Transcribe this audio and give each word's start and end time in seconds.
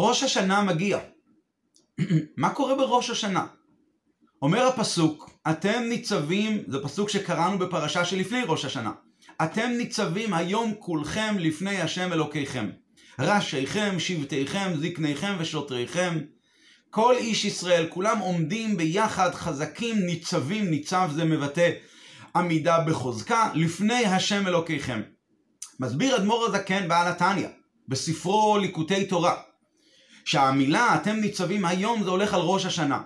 ראש 0.00 0.22
השנה 0.22 0.62
מגיע. 0.62 0.98
מה 2.36 2.50
קורה 2.50 2.74
בראש 2.74 3.10
השנה? 3.10 3.46
אומר 4.42 4.66
הפסוק, 4.66 5.30
אתם 5.50 5.82
ניצבים, 5.88 6.62
זה 6.68 6.82
פסוק 6.82 7.08
שקראנו 7.08 7.58
בפרשה 7.58 8.04
שלפני 8.04 8.42
ראש 8.46 8.64
השנה. 8.64 8.92
אתם 9.42 9.70
ניצבים 9.78 10.34
היום 10.34 10.74
כולכם 10.78 11.36
לפני 11.38 11.80
השם 11.80 12.12
אלוקיכם. 12.12 12.70
ראשיכם, 13.18 13.98
שבטיכם, 13.98 14.72
זקניכם 14.76 15.36
ושוטריכם. 15.38 16.18
כל 16.90 17.14
איש 17.16 17.44
ישראל, 17.44 17.86
כולם 17.88 18.18
עומדים 18.18 18.76
ביחד, 18.76 19.34
חזקים, 19.34 20.06
ניצבים, 20.06 20.70
ניצב 20.70 21.10
זה 21.14 21.24
מבטא 21.24 21.70
עמידה 22.36 22.78
בחוזקה, 22.86 23.50
לפני 23.54 24.04
השם 24.06 24.46
אלוקיכם. 24.46 25.02
מסביר 25.80 26.16
אדמו"ר 26.16 26.46
הזקן 26.46 26.88
בעל 26.88 27.08
התניא, 27.08 27.48
בספרו 27.88 28.58
ליקוטי 28.58 29.06
תורה, 29.06 29.34
שהמילה 30.24 30.94
אתם 30.94 31.16
ניצבים 31.16 31.64
היום 31.64 32.02
זה 32.02 32.10
הולך 32.10 32.34
על 32.34 32.40
ראש 32.40 32.66
השנה. 32.66 33.02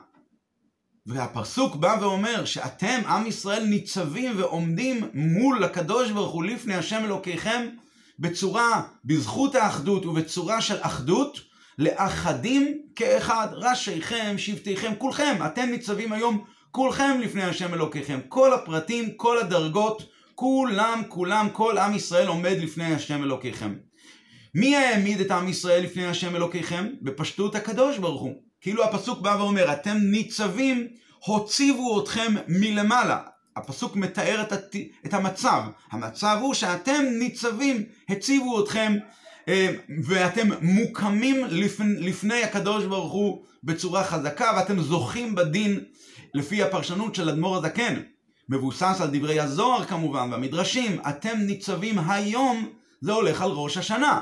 והפסוק 1.07 1.77
בא 1.77 1.97
ואומר 2.01 2.45
שאתם, 2.45 3.01
עם 3.07 3.27
ישראל, 3.27 3.65
ניצבים 3.65 4.33
ועומדים 4.37 5.05
מול 5.15 5.65
הקדוש 5.65 6.11
ברוך 6.11 6.33
הוא 6.33 6.45
לפני 6.45 6.75
השם 6.75 7.05
אלוקיכם 7.05 7.69
בצורה, 8.19 8.83
בזכות 9.05 9.55
האחדות 9.55 10.07
ובצורה 10.07 10.61
של 10.61 10.77
אחדות, 10.81 11.41
לאחדים 11.79 12.79
כאחד, 12.97 13.49
ראשיכם, 13.53 14.35
שבטיכם, 14.39 14.93
כולכם, 14.99 15.37
אתם 15.47 15.69
ניצבים 15.71 16.13
היום 16.13 16.45
כולכם 16.71 17.21
לפני 17.21 17.43
השם 17.43 17.75
אלוקיכם. 17.75 18.21
כל 18.29 18.55
הפרטים, 18.55 19.11
כל 19.17 19.39
הדרגות, 19.39 20.03
כולם, 20.35 21.03
כולם, 21.09 21.49
כל 21.53 21.79
עם 21.79 21.95
ישראל 21.95 22.27
עומד 22.27 22.57
לפני 22.61 22.95
השם 22.95 23.23
אלוקיכם. 23.23 23.75
מי 24.59 24.77
העמיד 24.77 25.21
את 25.21 25.31
עם 25.31 25.49
ישראל 25.49 25.83
לפני 25.83 26.07
השם 26.07 26.37
אלוקיכם? 26.37 26.87
בפשטות 27.03 27.55
הקדוש 27.55 27.99
ברוך 27.99 28.21
הוא. 28.21 28.35
כאילו 28.61 28.85
הפסוק 28.85 29.21
בא 29.21 29.37
ואומר, 29.39 29.73
אתם 29.73 29.97
ניצבים, 30.01 30.87
הוציבו 31.25 32.03
אתכם 32.03 32.35
מלמעלה. 32.49 33.19
הפסוק 33.57 33.97
מתאר 33.97 34.43
את, 34.43 34.53
הת... 34.53 34.77
את 35.07 35.15
המצב. 35.15 35.63
המצב 35.91 36.39
הוא 36.41 36.55
שאתם 36.55 37.05
ניצבים, 37.19 37.85
הציבו 38.09 38.65
אתכם, 38.65 38.97
אה, 39.49 39.75
ואתם 40.05 40.49
מוקמים 40.63 41.45
לפ... 41.45 41.81
לפני 41.81 42.43
הקדוש 42.43 42.85
ברוך 42.85 43.13
הוא 43.13 43.45
בצורה 43.65 44.05
חזקה, 44.05 44.53
ואתם 44.57 44.81
זוכים 44.81 45.35
בדין 45.35 45.81
לפי 46.35 46.63
הפרשנות 46.63 47.15
של 47.15 47.29
אדמו"ר 47.29 47.57
הזקן. 47.57 47.95
מבוסס 48.49 48.99
על 49.01 49.09
דברי 49.13 49.41
הזוהר 49.41 49.85
כמובן, 49.85 50.29
והמדרשים. 50.33 51.01
אתם 51.09 51.39
ניצבים 51.39 51.99
היום, 51.99 52.69
זה 53.01 53.13
הולך 53.13 53.43
על 53.43 53.51
ראש 53.51 53.77
השנה. 53.77 54.21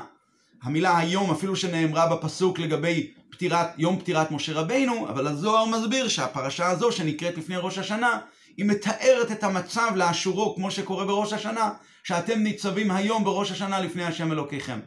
המילה 0.63 0.97
היום 0.97 1.31
אפילו 1.31 1.55
שנאמרה 1.55 2.15
בפסוק 2.15 2.59
לגבי 2.59 3.11
פטירת, 3.29 3.67
יום 3.77 3.99
פטירת 3.99 4.31
משה 4.31 4.53
רבינו, 4.53 5.09
אבל 5.09 5.27
הזוהר 5.27 5.65
מסביר 5.65 6.07
שהפרשה 6.07 6.67
הזו 6.67 6.91
שנקראת 6.91 7.37
לפני 7.37 7.55
ראש 7.57 7.77
השנה, 7.77 8.19
היא 8.57 8.65
מתארת 8.65 9.31
את 9.31 9.43
המצב 9.43 9.91
לאשורו 9.95 10.55
כמו 10.55 10.71
שקורה 10.71 11.05
בראש 11.05 11.33
השנה, 11.33 11.69
שאתם 12.03 12.39
ניצבים 12.39 12.91
היום 12.91 13.23
בראש 13.23 13.51
השנה 13.51 13.79
לפני 13.79 14.05
השם 14.05 14.31
אלוקיכם. 14.31 14.79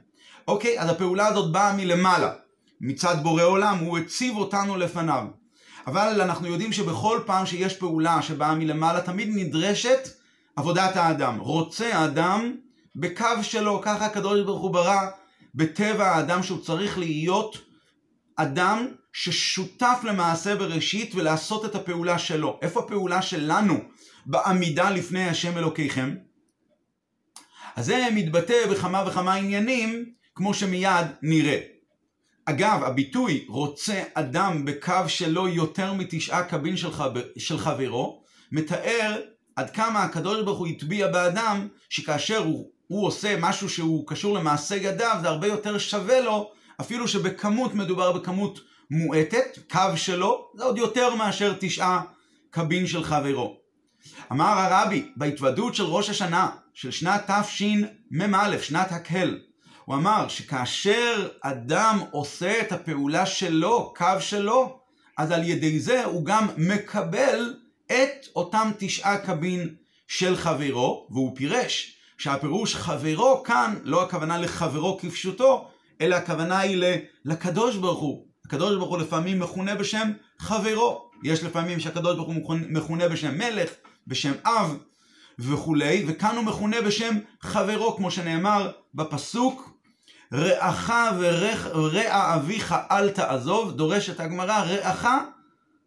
אוקיי, 0.48 0.80
אז 0.80 0.90
הפעולה 0.90 1.26
הזאת 1.26 1.52
באה 1.52 1.72
מלמעלה, 1.76 2.32
מצד 2.80 3.16
בורא 3.22 3.42
עולם, 3.42 3.78
הוא 3.78 3.98
הציב 3.98 4.36
אותנו 4.36 4.76
לפניו. 4.76 5.24
אבל 5.86 6.20
אנחנו 6.20 6.46
יודעים 6.46 6.72
שבכל 6.72 7.20
פעם 7.26 7.46
שיש 7.46 7.76
פעולה 7.76 8.22
שבאה 8.22 8.54
מלמעלה, 8.54 9.00
תמיד 9.00 9.28
נדרשת 9.34 10.08
עבודת 10.56 10.96
האדם. 10.96 11.38
רוצה 11.38 11.96
האדם 11.96 12.52
בקו 12.96 13.42
שלו, 13.42 13.80
ככה 13.82 14.06
הקדוש 14.06 14.40
ברוך 14.40 14.62
הוא 14.62 14.70
ברא 14.70 15.00
בטבע 15.54 16.06
האדם 16.06 16.42
שהוא 16.42 16.60
צריך 16.60 16.98
להיות 16.98 17.58
אדם 18.36 18.86
ששותף 19.12 20.00
למעשה 20.04 20.56
בראשית 20.56 21.14
ולעשות 21.14 21.64
את 21.64 21.74
הפעולה 21.74 22.18
שלו. 22.18 22.58
איפה 22.62 22.80
הפעולה 22.80 23.22
שלנו 23.22 23.78
בעמידה 24.26 24.90
לפני 24.90 25.28
השם 25.28 25.58
אלוקיכם? 25.58 26.14
אז 27.76 27.86
זה 27.86 28.08
מתבטא 28.14 28.66
בכמה 28.70 29.04
וכמה 29.06 29.34
עניינים, 29.34 30.12
כמו 30.34 30.54
שמיד 30.54 31.06
נראה. 31.22 31.60
אגב, 32.44 32.82
הביטוי 32.82 33.44
רוצה 33.48 34.02
אדם 34.14 34.64
בקו 34.64 35.08
שלו 35.08 35.48
יותר 35.48 35.92
מתשעה 35.92 36.44
קבין 36.44 36.76
של, 36.76 36.92
חב... 36.92 37.12
של 37.38 37.58
חברו, 37.58 38.22
מתאר 38.52 39.20
עד 39.56 39.70
כמה 39.70 40.02
הקדוש 40.02 40.44
ברוך 40.44 40.58
הוא 40.58 40.66
הטביע 40.66 41.08
באדם, 41.08 41.68
שכאשר 41.88 42.38
הוא, 42.38 42.70
הוא 42.90 43.06
עושה 43.06 43.36
משהו 43.40 43.68
שהוא 43.68 44.06
קשור 44.06 44.34
למעשה 44.34 44.76
ידיו, 44.76 45.18
זה 45.20 45.28
הרבה 45.28 45.46
יותר 45.46 45.78
שווה 45.78 46.20
לו, 46.20 46.50
אפילו 46.80 47.08
שבכמות 47.08 47.74
מדובר 47.74 48.12
בכמות 48.12 48.60
מועטת, 48.90 49.58
קו 49.70 49.96
שלו, 49.96 50.50
זה 50.56 50.64
עוד 50.64 50.78
יותר 50.78 51.14
מאשר 51.14 51.54
תשעה 51.60 52.02
קבין 52.50 52.86
של 52.86 53.04
חברו. 53.04 53.56
אמר 54.32 54.44
הרבי, 54.44 55.08
בהתוודות 55.16 55.74
של 55.74 55.82
ראש 55.82 56.10
השנה, 56.10 56.50
של 56.74 56.90
שנת 56.90 57.30
תשמ"א, 57.30 58.58
שנת 58.62 58.92
הקהל, 58.92 59.40
הוא 59.84 59.94
אמר 59.96 60.28
שכאשר 60.28 61.28
אדם 61.40 61.98
עושה 62.10 62.60
את 62.60 62.72
הפעולה 62.72 63.26
שלו, 63.26 63.94
קו 63.96 64.20
שלו, 64.20 64.80
אז 65.18 65.30
על 65.30 65.44
ידי 65.44 65.80
זה 65.80 66.04
הוא 66.04 66.24
גם 66.24 66.46
מקבל 66.56 67.54
את 67.86 68.26
אותם 68.36 68.70
תשעה 68.78 69.18
קבין 69.18 69.74
של 70.08 70.36
חברו, 70.36 71.06
והוא 71.10 71.36
פירש 71.36 71.99
שהפירוש 72.20 72.74
חברו 72.74 73.42
כאן, 73.42 73.74
לא 73.84 74.02
הכוונה 74.02 74.38
לחברו 74.38 74.98
כפשוטו, 74.98 75.68
אלא 76.00 76.16
הכוונה 76.16 76.58
היא 76.58 76.98
לקדוש 77.24 77.76
ברוך 77.76 78.00
הוא. 78.00 78.26
הקדוש 78.46 78.76
ברוך 78.76 78.90
הוא 78.90 78.98
לפעמים 78.98 79.40
מכונה 79.40 79.74
בשם 79.74 80.10
חברו. 80.38 81.10
יש 81.24 81.44
לפעמים 81.44 81.80
שהקדוש 81.80 82.16
ברוך 82.16 82.28
הוא 82.28 82.56
מכונה 82.68 83.08
בשם 83.08 83.38
מלך, 83.38 83.70
בשם 84.06 84.32
אב 84.44 84.78
וכולי, 85.38 86.04
וכאן 86.08 86.36
הוא 86.36 86.44
מכונה 86.44 86.80
בשם 86.80 87.18
חברו, 87.40 87.96
כמו 87.96 88.10
שנאמר 88.10 88.70
בפסוק, 88.94 89.70
רעך 90.34 90.92
ורע 91.18 92.34
אביך 92.34 92.74
אל 92.90 93.10
תעזוב, 93.10 93.72
דורשת 93.72 94.20
הגמרא, 94.20 94.64
רעך 94.64 95.06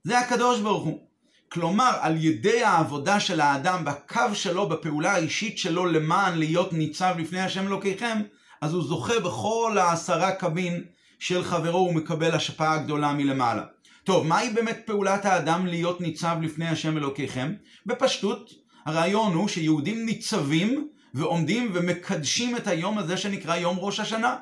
זה 0.04 0.20
הקדוש 0.20 0.60
ברוך 0.60 0.84
הוא. 0.84 1.12
כלומר, 1.53 1.91
על 2.02 2.25
ידי 2.25 2.64
העבודה 2.64 3.19
של 3.19 3.41
האדם 3.41 3.86
בקו 3.86 4.36
שלו, 4.36 4.69
בפעולה 4.69 5.12
האישית 5.12 5.58
שלו 5.58 5.86
למען 5.86 6.38
להיות 6.38 6.74
ניצב 6.74 7.16
לפני 7.18 7.41
השם 7.41 7.68
אלוקיכם, 7.68 8.18
אז 8.62 8.74
הוא 8.74 8.84
זוכה 8.84 9.19
בכל 9.19 9.78
העשרה 9.80 10.31
קבין 10.31 10.84
של 11.19 11.44
חברו 11.44 11.88
ומקבל 11.90 12.31
השפעה 12.31 12.78
גדולה 12.78 13.13
מלמעלה. 13.13 13.63
טוב, 14.03 14.28
מהי 14.28 14.50
באמת 14.50 14.80
פעולת 14.86 15.25
האדם 15.25 15.66
להיות 15.66 16.02
ניצב 16.02 16.38
לפני 16.42 16.68
השם 16.68 16.97
אלוקיכם? 16.97 17.53
בפשטות, 17.86 18.50
הרעיון 18.86 19.34
הוא 19.34 19.47
שיהודים 19.47 20.06
ניצבים 20.06 20.88
ועומדים 21.13 21.72
ומקדשים 21.74 22.56
את 22.56 22.68
היום 22.68 22.97
הזה 22.97 23.18
שנקרא 23.18 23.56
יום 23.56 23.78
ראש 23.80 24.00
השנה. 24.00 24.36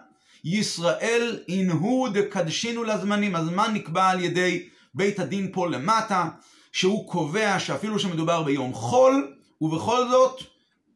ישראל 0.44 1.40
אינהו 1.48 2.08
דקדשינו 2.14 2.84
לזמנים, 2.84 3.36
הזמן 3.36 3.74
נקבע 3.74 4.10
על 4.10 4.24
ידי 4.24 4.68
בית 4.94 5.20
הדין 5.20 5.50
פה 5.54 5.70
למטה, 5.70 6.30
שהוא 6.72 7.12
קובע 7.12 7.60
שאפילו 7.60 8.00
שמדובר 8.00 8.44
ביום 8.44 8.74
חול, 8.74 9.34
ובכל 9.62 10.10
זאת, 10.10 10.42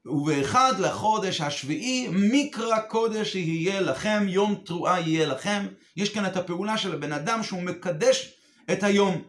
ובאחד 0.05 0.73
לחודש 0.79 1.41
השביעי, 1.41 2.07
מקרא 2.11 2.79
קודש 2.79 3.35
יהיה 3.35 3.81
לכם, 3.81 4.25
יום 4.27 4.55
תרועה 4.65 5.01
יהיה 5.01 5.25
לכם. 5.25 5.67
יש 5.97 6.09
כאן 6.13 6.25
את 6.25 6.37
הפעולה 6.37 6.77
של 6.77 6.93
הבן 6.93 7.11
אדם 7.11 7.43
שהוא 7.43 7.61
מקדש 7.61 8.33
את 8.71 8.83
היום. 8.83 9.21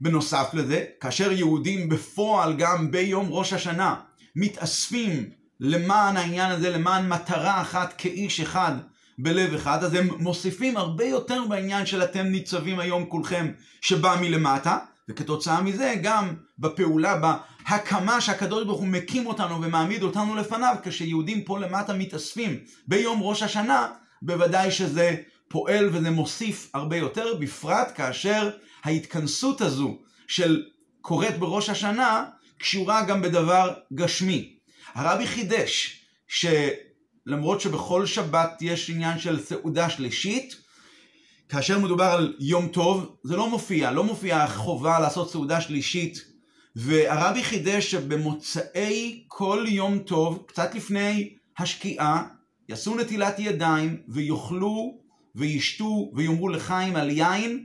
בנוסף 0.00 0.50
לזה, 0.52 0.84
כאשר 1.00 1.32
יהודים 1.32 1.88
בפועל 1.88 2.56
גם 2.56 2.90
ביום 2.90 3.26
ראש 3.30 3.52
השנה 3.52 3.94
מתאספים 4.36 5.30
למען 5.60 6.16
העניין 6.16 6.50
הזה, 6.50 6.70
למען 6.70 7.08
מטרה 7.08 7.60
אחת 7.60 7.94
כאיש 7.98 8.40
אחד 8.40 8.72
בלב 9.18 9.54
אחד, 9.54 9.84
אז 9.84 9.94
הם 9.94 10.08
מוסיפים 10.18 10.76
הרבה 10.76 11.04
יותר 11.04 11.44
בעניין 11.48 11.86
של 11.86 12.02
אתם 12.02 12.26
ניצבים 12.26 12.80
היום 12.80 13.04
כולכם 13.06 13.52
שבא 13.80 14.16
מלמטה, 14.20 14.78
וכתוצאה 15.10 15.62
מזה 15.62 15.94
גם 16.02 16.34
בפעולה, 16.58 17.16
בהקמה 17.68 18.20
שהקדוש 18.20 18.64
ברוך 18.64 18.80
הוא 18.80 18.88
מקים 18.88 19.26
אותנו 19.26 19.62
ומעמיד 19.62 20.02
אותנו 20.02 20.36
לפניו, 20.36 20.76
כשיהודים 20.82 21.44
פה 21.44 21.58
למטה 21.58 21.92
מתאספים 21.92 22.58
ביום 22.86 23.22
ראש 23.22 23.42
השנה, 23.42 23.88
בוודאי 24.22 24.70
שזה 24.70 25.16
פועל 25.48 25.88
וזה 25.92 26.10
מוסיף 26.10 26.70
הרבה 26.74 26.96
יותר, 26.96 27.34
בפרט 27.34 27.92
כאשר 27.96 28.50
ההתכנסות 28.84 29.60
הזו 29.60 29.98
של 30.28 30.62
קורית 31.00 31.38
בראש 31.38 31.68
השנה, 31.68 32.24
קשורה 32.58 33.02
גם 33.04 33.22
בדבר 33.22 33.74
גשמי. 33.94 34.56
הרבי 34.94 35.26
חידש 35.26 36.04
שלמרות 36.28 37.60
שבכל 37.60 38.06
שבת 38.06 38.58
יש 38.60 38.90
עניין 38.90 39.18
של 39.18 39.40
סעודה 39.40 39.90
שלישית, 39.90 40.59
כאשר 41.50 41.78
מדובר 41.78 42.04
על 42.04 42.34
יום 42.40 42.68
טוב, 42.68 43.16
זה 43.24 43.36
לא 43.36 43.50
מופיע, 43.50 43.90
לא 43.90 44.04
מופיע 44.04 44.46
חובה 44.46 45.00
לעשות 45.00 45.30
סעודה 45.30 45.60
שלישית. 45.60 46.24
והרבי 46.76 47.44
חידש 47.44 47.90
שבמוצאי 47.90 49.24
כל 49.28 49.64
יום 49.68 49.98
טוב, 49.98 50.44
קצת 50.46 50.74
לפני 50.74 51.34
השקיעה, 51.58 52.24
יעשו 52.68 52.94
נטילת 52.94 53.38
ידיים 53.38 54.02
ויאכלו 54.08 54.98
וישתו 55.34 56.10
ויאמרו 56.14 56.48
לחיים 56.48 56.96
על 56.96 57.10
יין, 57.10 57.64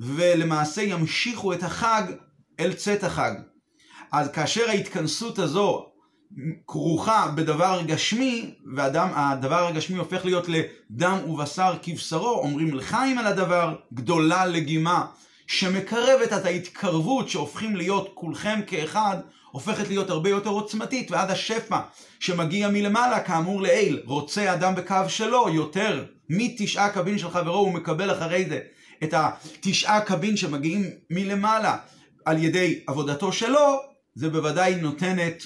ולמעשה 0.00 0.82
ימשיכו 0.82 1.52
את 1.52 1.62
החג 1.62 2.02
אל 2.60 2.72
צאת 2.72 3.04
החג. 3.04 3.32
אז 4.12 4.30
כאשר 4.30 4.68
ההתכנסות 4.68 5.38
הזו 5.38 5.86
כרוכה 6.66 7.32
בדבר 7.34 7.82
גשמי, 7.86 8.54
והדבר 8.74 9.66
הגשמי 9.66 9.98
הופך 9.98 10.24
להיות 10.24 10.46
לדם 10.48 11.18
ובשר 11.28 11.74
כבשרו, 11.82 12.38
אומרים 12.38 12.74
לחיים 12.74 13.18
על 13.18 13.26
הדבר, 13.26 13.74
גדולה 13.92 14.46
לגימה, 14.46 15.06
שמקרבת 15.46 16.32
את 16.32 16.44
ההתקרבות 16.44 17.28
שהופכים 17.28 17.76
להיות 17.76 18.10
כולכם 18.14 18.60
כאחד, 18.66 19.16
הופכת 19.50 19.88
להיות 19.88 20.10
הרבה 20.10 20.30
יותר 20.30 20.50
עוצמתית, 20.50 21.10
ועד 21.10 21.30
השפע 21.30 21.80
שמגיע 22.20 22.68
מלמעלה, 22.68 23.20
כאמור 23.20 23.62
לעיל, 23.62 24.02
רוצה 24.04 24.52
אדם 24.52 24.74
בקו 24.74 25.08
שלו 25.08 25.48
יותר. 25.48 26.04
מתשעה 26.30 26.90
קבין 26.90 27.18
של 27.18 27.30
חברו, 27.30 27.58
הוא 27.58 27.72
מקבל 27.72 28.12
אחרי 28.12 28.44
זה 28.48 28.60
את 29.04 29.14
התשעה 29.16 30.00
קבין 30.00 30.36
שמגיעים 30.36 30.90
מלמעלה 31.10 31.76
על 32.24 32.44
ידי 32.44 32.80
עבודתו 32.86 33.32
שלו, 33.32 33.80
זה 34.14 34.28
בוודאי 34.28 34.74
נותנת 34.74 35.42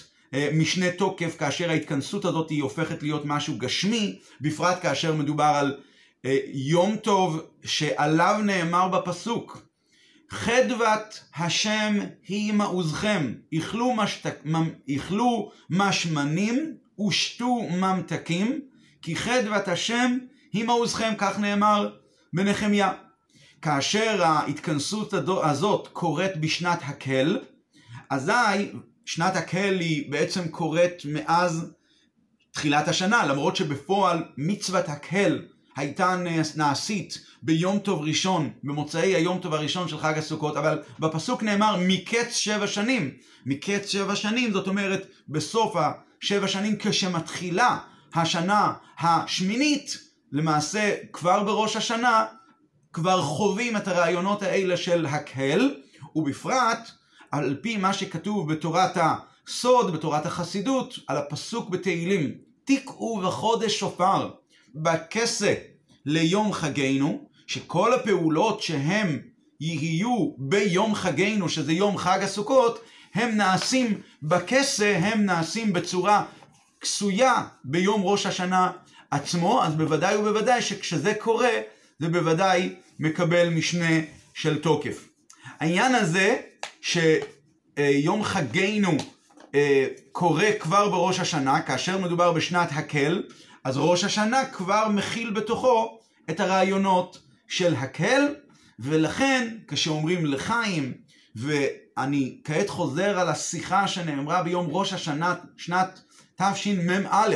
משנה 0.52 0.90
תוקף 0.90 1.36
כאשר 1.38 1.70
ההתכנסות 1.70 2.25
הזאת 2.25 2.50
היא 2.50 2.62
הופכת 2.62 3.02
להיות 3.02 3.22
משהו 3.25 3.58
גשמי, 3.58 4.19
בפרט 4.40 4.78
כאשר 4.82 5.14
מדובר 5.14 5.44
על 5.44 5.76
אה, 6.25 6.38
יום 6.52 6.96
טוב 6.96 7.40
שעליו 7.64 8.40
נאמר 8.44 8.88
בפסוק 8.88 9.69
חדוות 10.30 11.25
השם 11.36 11.98
היא 12.28 12.52
מעוזכם, 12.52 13.32
איכלו, 13.52 13.94
משתק, 13.94 14.42
איכלו 14.88 15.52
משמנים 15.70 16.75
ושתו 17.08 17.62
ממתקים, 17.70 18.60
כי 19.02 19.16
חדוות 19.16 19.69
השם 19.69 20.19
היא 20.52 20.64
מעוזכם, 20.64 21.12
כך 21.19 21.38
נאמר 21.38 21.96
בנחמיה. 22.32 22.92
כאשר 23.62 24.22
ההתכנסות 24.22 25.14
הזאת 25.28 25.88
קורית 25.92 26.36
בשנת 26.36 26.78
הקל, 26.82 27.38
אזי 28.10 28.70
שנת 29.08 29.37
הקהל 29.37 29.81
היא 29.81 30.12
בעצם 30.12 30.49
קורית 30.49 31.02
מאז 31.05 31.72
תחילת 32.52 32.88
השנה, 32.88 33.26
למרות 33.26 33.56
שבפועל 33.56 34.25
מצוות 34.37 34.88
הקהל 34.88 35.44
הייתה 35.76 36.16
נעשית 36.56 37.19
ביום 37.43 37.78
טוב 37.78 38.02
ראשון, 38.02 38.50
במוצאי 38.64 39.14
היום 39.14 39.38
טוב 39.38 39.55
הראשון 39.55 39.88
של 39.88 39.99
חג 39.99 40.19
הסוכות, 40.19 40.56
אבל 40.56 40.82
בפסוק 40.99 41.43
נאמר 41.43 41.76
מקץ 41.81 42.37
שבע 42.37 42.66
שנים. 42.66 43.10
מקץ 43.46 43.88
שבע 43.88 44.16
שנים, 44.16 44.52
זאת 44.52 44.66
אומרת 44.66 45.06
בסוף 45.28 45.75
השבע 45.76 46.49
שנים 46.49 46.76
כשמתחילה 46.78 47.78
השנה 48.14 48.72
השמינית, 48.99 49.99
למעשה 50.32 50.94
כבר 51.12 51.44
בראש 51.44 51.76
השנה 51.76 52.25
כבר 52.93 53.22
חווים 53.22 53.76
את 53.76 53.88
הרעיונות 53.88 54.43
האלה 54.43 54.76
של 54.76 55.06
הקהל, 55.06 55.75
ובפרט 56.14 56.98
על 57.30 57.56
פי 57.60 57.76
מה 57.76 57.92
שכתוב 57.92 58.52
בתורת 58.52 58.96
הסוד, 58.96 59.92
בתורת 59.92 60.26
החסידות, 60.26 60.98
על 61.06 61.16
הפסוק 61.16 61.69
בתהילים, 61.69 62.34
תקעו 62.64 63.20
בחודש 63.20 63.78
שופר, 63.78 64.30
בכסה 64.75 65.54
ליום 66.06 66.52
חגנו, 66.52 67.28
שכל 67.46 67.94
הפעולות 67.94 68.62
שהם 68.62 69.19
יהיו 69.60 70.30
ביום 70.38 70.94
חגנו, 70.94 71.48
שזה 71.48 71.72
יום 71.72 71.98
חג 71.98 72.19
הסוכות, 72.22 72.80
הם 73.14 73.36
נעשים 73.36 74.00
בכסה, 74.22 74.98
הם 75.02 75.25
נעשים 75.25 75.72
בצורה 75.72 76.25
כסויה 76.80 77.44
ביום 77.64 78.02
ראש 78.04 78.26
השנה 78.26 78.70
עצמו, 79.10 79.62
אז 79.62 79.75
בוודאי 79.75 80.16
ובוודאי 80.16 80.62
שכשזה 80.62 81.14
קורה, 81.14 81.50
זה 81.98 82.08
בוודאי 82.08 82.75
מקבל 82.98 83.48
משנה 83.48 84.00
של 84.34 84.58
תוקף. 84.58 85.08
העניין 85.60 85.94
הזה 85.94 86.36
שיום 86.80 88.25
חגנו 88.25 88.96
אה, 89.54 89.86
קורה 90.12 90.48
כבר 90.60 90.88
בראש 90.88 91.20
השנה, 91.20 91.62
כאשר 91.62 91.98
מדובר 91.98 92.32
בשנת 92.32 92.69
הקל, 92.72 93.22
אז 93.64 93.76
ראש 93.76 94.04
השנה 94.04 94.44
כבר 94.46 94.88
מכיל 94.88 95.30
בתוכו 95.30 95.98
את 96.30 96.40
הרעיונות 96.40 97.19
של 97.48 97.75
הקל, 97.75 98.34
ולכן 98.78 99.56
כשאומרים 99.69 100.26
לחיים, 100.26 100.94
ואני 101.36 102.40
כעת 102.44 102.69
חוזר 102.69 103.19
על 103.19 103.28
השיחה 103.28 103.88
שנאמרה 103.88 104.42
ביום 104.42 104.66
ראש 104.70 104.92
השנה, 104.92 105.34
שנת 105.56 106.00
תשמ"א, 106.36 107.34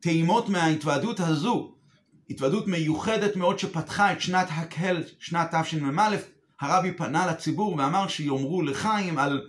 טעימות 0.00 0.48
מההתוועדות 0.48 1.20
הזו, 1.20 1.74
התוועדות 2.30 2.66
מיוחדת 2.66 3.36
מאוד 3.36 3.58
שפתחה 3.58 4.12
את 4.12 4.20
שנת 4.20 4.48
הקהל, 4.50 5.04
שנת 5.18 5.54
תשמ"א, 5.54 6.16
הרבי 6.62 6.92
פנה 6.92 7.26
לציבור 7.26 7.76
ואמר 7.76 8.08
שיאמרו 8.08 8.62
לחיים 8.62 9.18
על, 9.18 9.40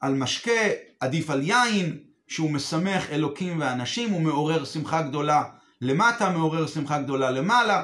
על 0.00 0.14
משקה 0.14 0.60
עדיף 1.00 1.30
על 1.30 1.42
יין, 1.42 1.98
שהוא 2.28 2.50
משמח 2.50 3.10
אלוקים 3.10 3.60
ואנשים, 3.60 4.10
הוא 4.10 4.20
מעורר 4.20 4.64
שמחה 4.64 5.02
גדולה 5.02 5.42
למטה, 5.80 6.30
מעורר 6.30 6.66
שמחה 6.66 7.02
גדולה 7.02 7.30
למעלה, 7.30 7.82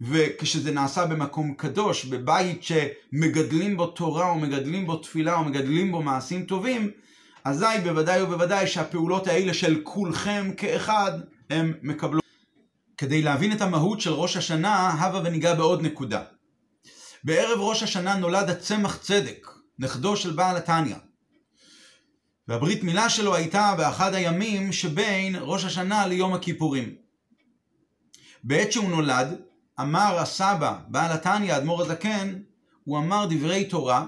וכשזה 0.00 0.72
נעשה 0.72 1.06
במקום 1.06 1.54
קדוש, 1.54 2.04
בבית 2.04 2.62
שמגדלים 2.62 3.76
בו 3.76 3.86
תורה 3.86 4.30
או 4.30 4.34
מגדלים 4.34 4.86
בו 4.86 4.96
תפילה 4.96 5.34
או 5.34 5.44
מגדלים 5.44 5.92
בו 5.92 6.02
מעשים 6.02 6.44
טובים, 6.44 6.90
אזי 7.44 7.66
בוודאי 7.84 8.22
ובוודאי 8.22 8.66
שהפעולות 8.66 9.26
האלה 9.26 9.54
של 9.54 9.80
כולכם 9.82 10.50
כאחד, 10.56 11.12
הם 11.50 11.72
מקבלות. 11.82 12.22
כדי 12.98 13.22
להבין 13.22 13.52
את 13.52 13.60
המהות 13.60 14.00
של 14.00 14.12
ראש 14.12 14.36
השנה, 14.36 14.88
הבה 14.88 15.20
וניגע 15.24 15.54
בעוד 15.54 15.82
נקודה. 15.82 16.22
בערב 17.26 17.60
ראש 17.60 17.82
השנה 17.82 18.14
נולד 18.14 18.50
הצמח 18.50 18.96
צדק, 18.96 19.48
נכדו 19.78 20.16
של 20.16 20.30
בעל 20.30 20.56
התניא. 20.56 20.96
והברית 22.48 22.82
מילה 22.82 23.08
שלו 23.08 23.34
הייתה 23.34 23.74
באחד 23.76 24.14
הימים 24.14 24.72
שבין 24.72 25.36
ראש 25.40 25.64
השנה 25.64 26.06
ליום 26.06 26.34
הכיפורים. 26.34 26.94
בעת 28.44 28.72
שהוא 28.72 28.90
נולד, 28.90 29.40
אמר 29.80 30.18
הסבא, 30.18 30.78
בעל 30.88 31.12
התניא, 31.12 31.56
אדמו"ר 31.56 31.82
הזקן, 31.82 32.38
הוא 32.84 32.98
אמר 32.98 33.26
דברי 33.30 33.64
תורה, 33.64 34.06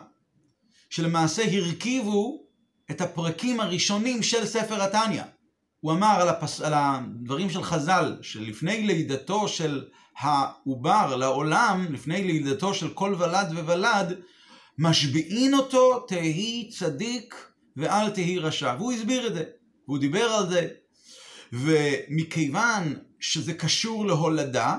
שלמעשה 0.91 1.43
הרכיבו 1.53 2.43
את 2.91 3.01
הפרקים 3.01 3.61
הראשונים 3.61 4.23
של 4.23 4.47
ספר 4.47 4.83
התניא. 4.83 5.23
הוא 5.81 5.93
אמר 5.93 6.21
על, 6.21 6.29
הפס... 6.29 6.61
על 6.61 6.73
הדברים 6.77 7.51
של 7.51 7.63
חז"ל, 7.63 8.17
שלפני 8.23 8.83
לידתו 8.87 9.49
של 9.49 9.85
העובר 10.19 11.17
לעולם, 11.17 11.87
לפני 11.91 12.25
לידתו 12.25 12.75
של 12.75 12.89
כל 12.89 13.15
ולד 13.19 13.53
וולד, 13.53 14.21
משביעין 14.79 15.55
אותו 15.55 16.01
תהי 16.09 16.71
צדיק 16.79 17.35
ואל 17.77 18.11
תהי 18.11 18.39
רשע. 18.39 18.75
והוא 18.79 18.93
הסביר 18.93 19.27
את 19.27 19.35
זה, 19.35 19.45
והוא 19.89 19.99
דיבר 19.99 20.25
על 20.25 20.51
זה. 20.51 20.69
ומכיוון 21.53 22.95
שזה 23.21 23.55
קשור 23.55 24.07
להולדה, 24.07 24.79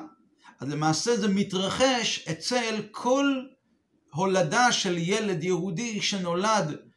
אז 0.60 0.70
למעשה 0.70 1.18
זה 1.18 1.28
מתרחש 1.28 2.28
אצל 2.32 2.82
כל 2.92 3.42
הולדה 4.14 4.72
של 4.72 4.98
ילד 4.98 5.44
יהודי 5.44 6.02
שנולד 6.02 6.89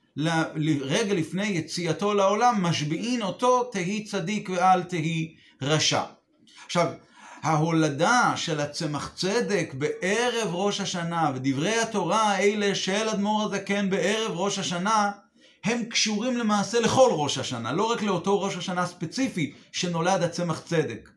רגע 0.83 1.15
לפני 1.15 1.47
יציאתו 1.47 2.15
לעולם, 2.15 2.63
משביעין 2.63 3.23
אותו 3.23 3.65
תהי 3.65 4.05
צדיק 4.05 4.51
ואל 4.51 4.83
תהי 4.83 5.35
רשע. 5.63 6.03
עכשיו, 6.67 6.87
ההולדה 7.43 8.33
של 8.37 8.61
הצמח 8.61 9.13
צדק 9.15 9.75
בערב 9.75 10.55
ראש 10.55 10.81
השנה 10.81 11.31
ודברי 11.35 11.79
התורה 11.81 12.23
האלה 12.23 12.75
של 12.75 13.09
אדמו"ר 13.09 13.43
הזקן 13.43 13.91
בערב 13.91 14.33
ראש 14.35 14.59
השנה 14.59 15.11
הם 15.65 15.85
קשורים 15.85 16.37
למעשה 16.37 16.81
לכל 16.81 17.09
ראש 17.13 17.39
השנה, 17.39 17.73
לא 17.73 17.85
רק 17.93 18.03
לאותו 18.03 18.41
ראש 18.41 18.57
השנה 18.57 18.87
ספציפי 18.87 19.55
שנולד 19.73 20.23
הצמח 20.23 20.61
צדק. 20.61 21.11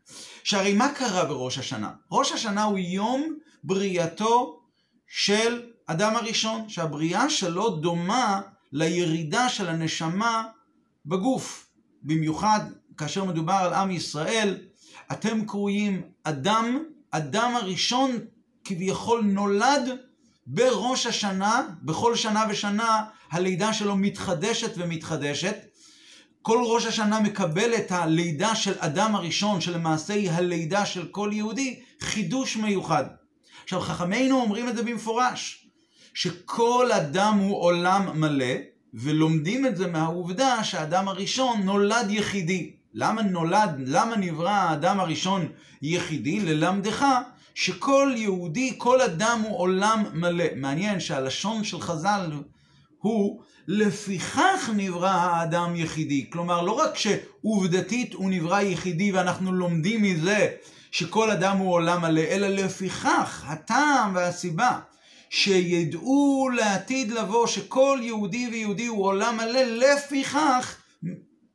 שהרי 0.44 0.74
מה 0.74 0.90
קרה 0.90 1.25
בראש 1.25 1.58
השנה? 1.58 1.90
ראש 2.12 2.32
השנה 2.32 2.64
הוא 2.64 2.78
יום 2.78 3.38
בריאתו 3.64 4.60
של 5.08 5.62
אדם 5.88 6.16
הראשון, 6.16 6.70
שהבריאה 6.70 7.30
שלו 7.30 7.70
דומה 7.70 8.42
לירידה 8.77 9.50
של 9.50 9.70
הנשמה 9.70 10.44
בגוף. 11.05 11.67
במיוחד 12.03 12.60
כאשר 12.98 13.24
מדובר 13.24 13.53
על 13.53 13.74
עם 13.74 13.91
ישראל, 13.91 14.58
אתם 15.12 15.46
קרויים 15.46 16.01
אדם, 16.24 16.84
אדם 17.12 17.55
הראשון 17.55 18.12
כביכול 18.63 19.22
נולד 19.22 19.98
בראש 20.48 21.05
השנה, 21.05 21.67
בכל 21.82 22.15
שנה 22.15 22.46
ושנה 22.50 23.05
הלידה 23.32 23.74
שלו 23.74 23.96
מתחדשת 23.96 24.72
ומתחדשת. 24.77 25.55
כל 26.41 26.63
ראש 26.67 26.86
השנה 26.86 27.20
מקבל 27.20 27.75
את 27.75 27.91
הלידה 27.91 28.55
של 28.55 28.74
אדם 28.79 29.15
הראשון, 29.15 29.62
שלמעשה 29.62 30.13
היא 30.13 30.32
הלידה 30.32 30.86
של 30.86 31.08
כל 31.08 31.29
יהודי, 31.34 31.79
חידוש 32.01 32.58
מיוחד. 32.58 33.05
עכשיו, 33.63 33.82
חכמינו 33.82 34.41
אומרים 34.41 34.70
את 34.70 34.75
זה 34.75 34.84
במפורש, 34.84 35.64
שכל 36.15 36.91
אדם 36.91 37.38
הוא 37.38 37.62
עולם 37.62 38.19
מלא, 38.19 38.55
ולומדים 38.93 39.65
את 39.65 39.77
זה 39.77 39.88
מהעובדה 39.88 40.63
שהאדם 40.63 41.07
הראשון 41.07 41.62
נולד 41.63 42.05
יחידי. 42.10 42.72
למה 42.93 43.22
נולד, 43.22 43.69
למה 43.86 44.15
נברא 44.17 44.50
האדם 44.50 45.00
הראשון 45.00 45.48
יחידי? 45.81 46.39
ללמדך 46.39 47.05
שכל 47.55 48.13
יהודי, 48.15 48.74
כל 48.77 49.01
אדם 49.01 49.41
הוא 49.48 49.60
עולם 49.60 50.03
מלא. 50.13 50.45
מעניין 50.55 51.00
שהלשון 51.00 51.63
של 51.63 51.81
חז"ל 51.81 52.31
הוא 52.98 53.41
לפיכך 53.67 54.69
נברא 54.75 55.10
האדם 55.10 55.75
יחידי. 55.75 56.29
כלומר, 56.29 56.62
לא 56.62 56.72
רק 56.72 56.98
שעובדתית 56.98 58.13
הוא 58.13 58.29
נברא 58.29 58.62
יחידי 58.62 59.12
ואנחנו 59.12 59.53
לומדים 59.53 60.01
מזה 60.03 60.50
שכל 60.91 61.31
אדם 61.31 61.57
הוא 61.57 61.74
עולם 61.74 62.01
מלא, 62.01 62.22
אלא 62.22 62.48
לפיכך 62.48 63.43
הטעם 63.48 64.15
והסיבה 64.15 64.79
שידעו 65.29 66.50
לעתיד 66.55 67.12
לבוא 67.12 67.48
שכל 67.48 68.00
יהודי 68.01 68.48
ויהודי 68.51 68.86
הוא 68.86 69.05
עולם 69.05 69.38
מלא, 69.38 69.62
לפיכך 69.62 70.75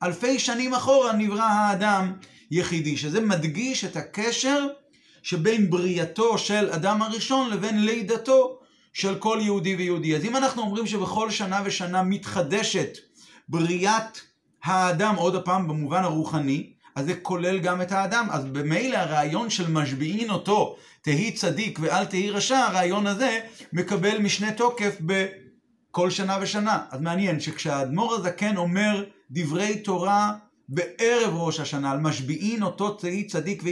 אלפי 0.03 0.39
שנים 0.39 0.75
אחורה 0.75 1.13
נברא 1.13 1.43
האדם 1.43 2.13
יחידי, 2.51 2.97
שזה 2.97 3.21
מדגיש 3.21 3.85
את 3.85 3.97
הקשר 3.97 4.67
שבין 5.23 5.71
בריאתו 5.71 6.39
של 6.39 6.71
אדם 6.71 7.03
הראשון 7.03 7.51
לבין 7.51 7.85
לידתו 7.85 8.59
של 8.93 9.15
כל 9.19 9.39
יהודי 9.43 9.77
ויהודי. 9.77 10.17
אז 10.17 10.25
אם 10.25 10.37
אנחנו 10.37 10.63
אומרים 10.63 10.87
שבכל 10.87 11.31
שנה 11.31 11.63
ושנה 11.65 12.03
מתחדשת 12.03 12.99
בריאת 13.49 14.21
האדם, 14.65 15.17
עוד 15.17 15.35
הפעם 15.35 15.69
במובן 15.69 16.03
הרוחני, 16.03 16.73
אז 16.95 17.07
זה 17.07 17.15
כולל 17.15 17.59
גם 17.59 17.83
את 17.83 17.93
האדם. 17.93 18.27
אז 18.31 18.45
במילא 18.45 18.97
הרעיון 18.97 19.51
של 19.51 19.71
משביעין 19.71 20.31
אותו, 20.31 20.77
תהי 21.03 21.33
צדיק 21.33 21.79
ואל 21.83 22.05
תהי 22.05 22.31
רשע, 22.31 22.59
הרעיון 22.59 23.07
הזה 23.07 23.41
מקבל 23.73 24.19
משנה 24.19 24.53
תוקף 24.53 24.97
בכל 25.01 26.11
שנה 26.11 26.39
ושנה. 26.41 26.85
אז 26.91 27.01
מעניין 27.01 27.41
שכשהאדמו"ר 27.41 28.15
הזקן 28.15 28.57
אומר 28.57 29.05
דברי 29.31 29.79
תורה 29.79 30.33
בערב 30.69 31.35
ראש 31.35 31.61
השנה, 31.61 31.91
על 31.91 31.99
משביעין 31.99 32.63
אותו 32.63 32.91
תהי 32.91 33.27
צדיק 33.27 33.63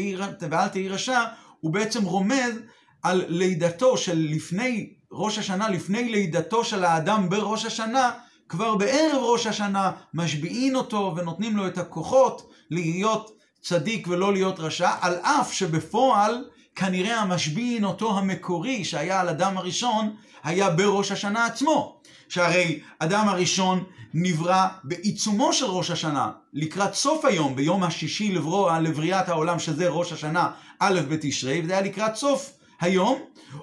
ואל 0.41 0.69
תהי 0.69 0.89
רשע, 0.89 1.21
הוא 1.61 1.73
בעצם 1.73 2.05
רומז 2.05 2.55
על 3.03 3.25
לידתו 3.29 3.97
של 3.97 4.27
לפני 4.31 4.93
ראש 5.13 5.39
השנה, 5.39 5.69
לפני 5.69 6.09
לידתו 6.09 6.65
של 6.65 6.85
האדם 6.85 7.29
בראש 7.29 7.67
השנה, 7.67 8.11
כבר 8.49 8.75
בערב 8.75 9.23
ראש 9.23 9.47
השנה 9.47 9.93
משביעין 10.15 10.77
אותו 10.77 11.15
ונותנים 11.17 11.57
לו 11.57 11.67
את 11.67 11.79
הכוחות 11.79 12.51
להיות 12.71 13.31
צדיק 13.61 14.09
ולא 14.09 14.33
להיות 14.33 14.61
רשע, 14.61 14.91
על 15.01 15.15
אף 15.15 15.53
שבפועל 15.53 16.45
כנראה 16.79 17.21
המשביעין 17.21 17.85
אותו 17.85 18.19
המקורי 18.19 18.85
שהיה 18.85 19.21
על 19.21 19.29
אדם 19.29 19.59
הראשון, 19.59 20.15
היה 20.45 20.71
בראש 20.71 21.13
השנה 21.13 21.47
עצמו. 21.47 22.01
שהרי 22.29 22.81
אדם 22.99 23.29
הראשון 23.29 23.85
נברא 24.15 24.67
בעיצומו 24.85 25.53
של 25.53 25.65
ראש 25.65 25.91
השנה, 25.91 26.31
לקראת 26.53 26.95
סוף 26.95 27.25
היום, 27.25 27.57
ביום 27.57 27.83
השישי 27.83 28.33
לברוא, 28.33 28.79
לבריאת 28.79 29.29
העולם, 29.29 29.59
שזה 29.59 29.89
ראש 29.89 30.13
השנה 30.13 30.51
א' 30.79 31.01
בתשרי, 31.09 31.61
וזה 31.65 31.73
היה 31.73 31.83
לקראת 31.83 32.17
סוף 32.17 32.53
היום, 32.81 33.19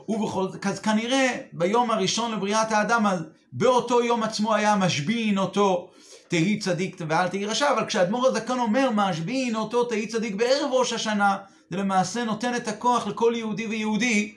ובכל 0.10 0.48
אז 0.62 0.80
כנראה 0.80 1.38
ביום 1.54 1.92
הראשון 1.92 2.32
לבריאת 2.32 2.72
האדם, 2.72 3.06
אז 3.06 3.24
באותו 3.54 4.04
יום 4.04 4.24
עצמו 4.24 4.56
היה 4.56 4.76
משבין 4.76 5.38
אותו 5.38 5.90
תהי 6.28 6.60
צדיק 6.60 6.98
ואל 7.08 7.28
תהי 7.28 7.46
רשע, 7.46 7.72
אבל 7.72 7.86
כשאדמו"ר 7.86 8.28
הזקן 8.28 8.60
אומר 8.60 8.90
משבין 8.94 9.56
אותו 9.56 9.84
תהי 9.84 10.08
צדיק 10.08 10.36
בערב 10.36 10.70
ראש 10.72 10.94
השנה, 10.94 11.38
זה 11.76 11.82
למעשה 11.82 12.24
נותן 12.24 12.56
את 12.56 12.68
הכוח 12.68 13.08
לכל 13.08 13.34
יהודי 13.36 13.68
ויהודי 13.68 14.36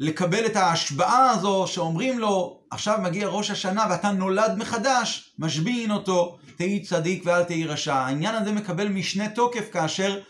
לקבל 0.00 0.46
את 0.46 0.56
ההשבעה 0.56 1.30
הזו 1.30 1.64
שאומרים 1.66 2.18
לו, 2.18 2.60
עכשיו 2.70 2.98
מגיע 3.02 3.28
ראש 3.28 3.50
השנה 3.50 3.86
ואתה 3.90 4.10
נולד 4.10 4.54
מחדש, 4.58 5.34
משבין 5.38 5.90
אותו, 5.90 6.38
תהי 6.56 6.80
צדיק 6.80 7.22
ואל 7.26 7.44
תהי 7.44 7.66
רשע. 7.66 7.94
העניין 7.94 8.34
הזה 8.34 8.52
מקבל 8.52 8.88
משנה 8.88 9.28
תוקף 9.28 9.68
כאשר 9.72 10.20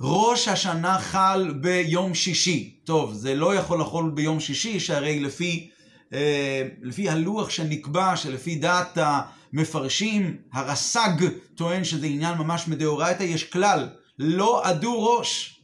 ראש 0.00 0.48
השנה 0.48 0.98
חל 0.98 1.54
ביום 1.60 2.14
שישי. 2.14 2.76
טוב, 2.84 3.14
זה 3.14 3.34
לא 3.34 3.54
יכול 3.54 3.80
לחול 3.80 4.10
ביום 4.10 4.40
שישי, 4.40 4.80
שהרי 4.80 5.20
לפי, 5.20 5.70
אה, 6.12 6.68
לפי 6.82 7.08
הלוח 7.08 7.50
שנקבע, 7.50 8.16
שלפי 8.16 8.56
דעת 8.56 8.98
המפרשים, 9.00 10.36
הרס"ג 10.52 11.28
טוען 11.54 11.84
שזה 11.84 12.06
עניין 12.06 12.38
ממש 12.38 12.68
מדאורייתא, 12.68 13.22
יש 13.22 13.44
כלל, 13.44 13.88
לא 14.18 14.64
עדו 14.64 15.04
ראש. 15.06 15.60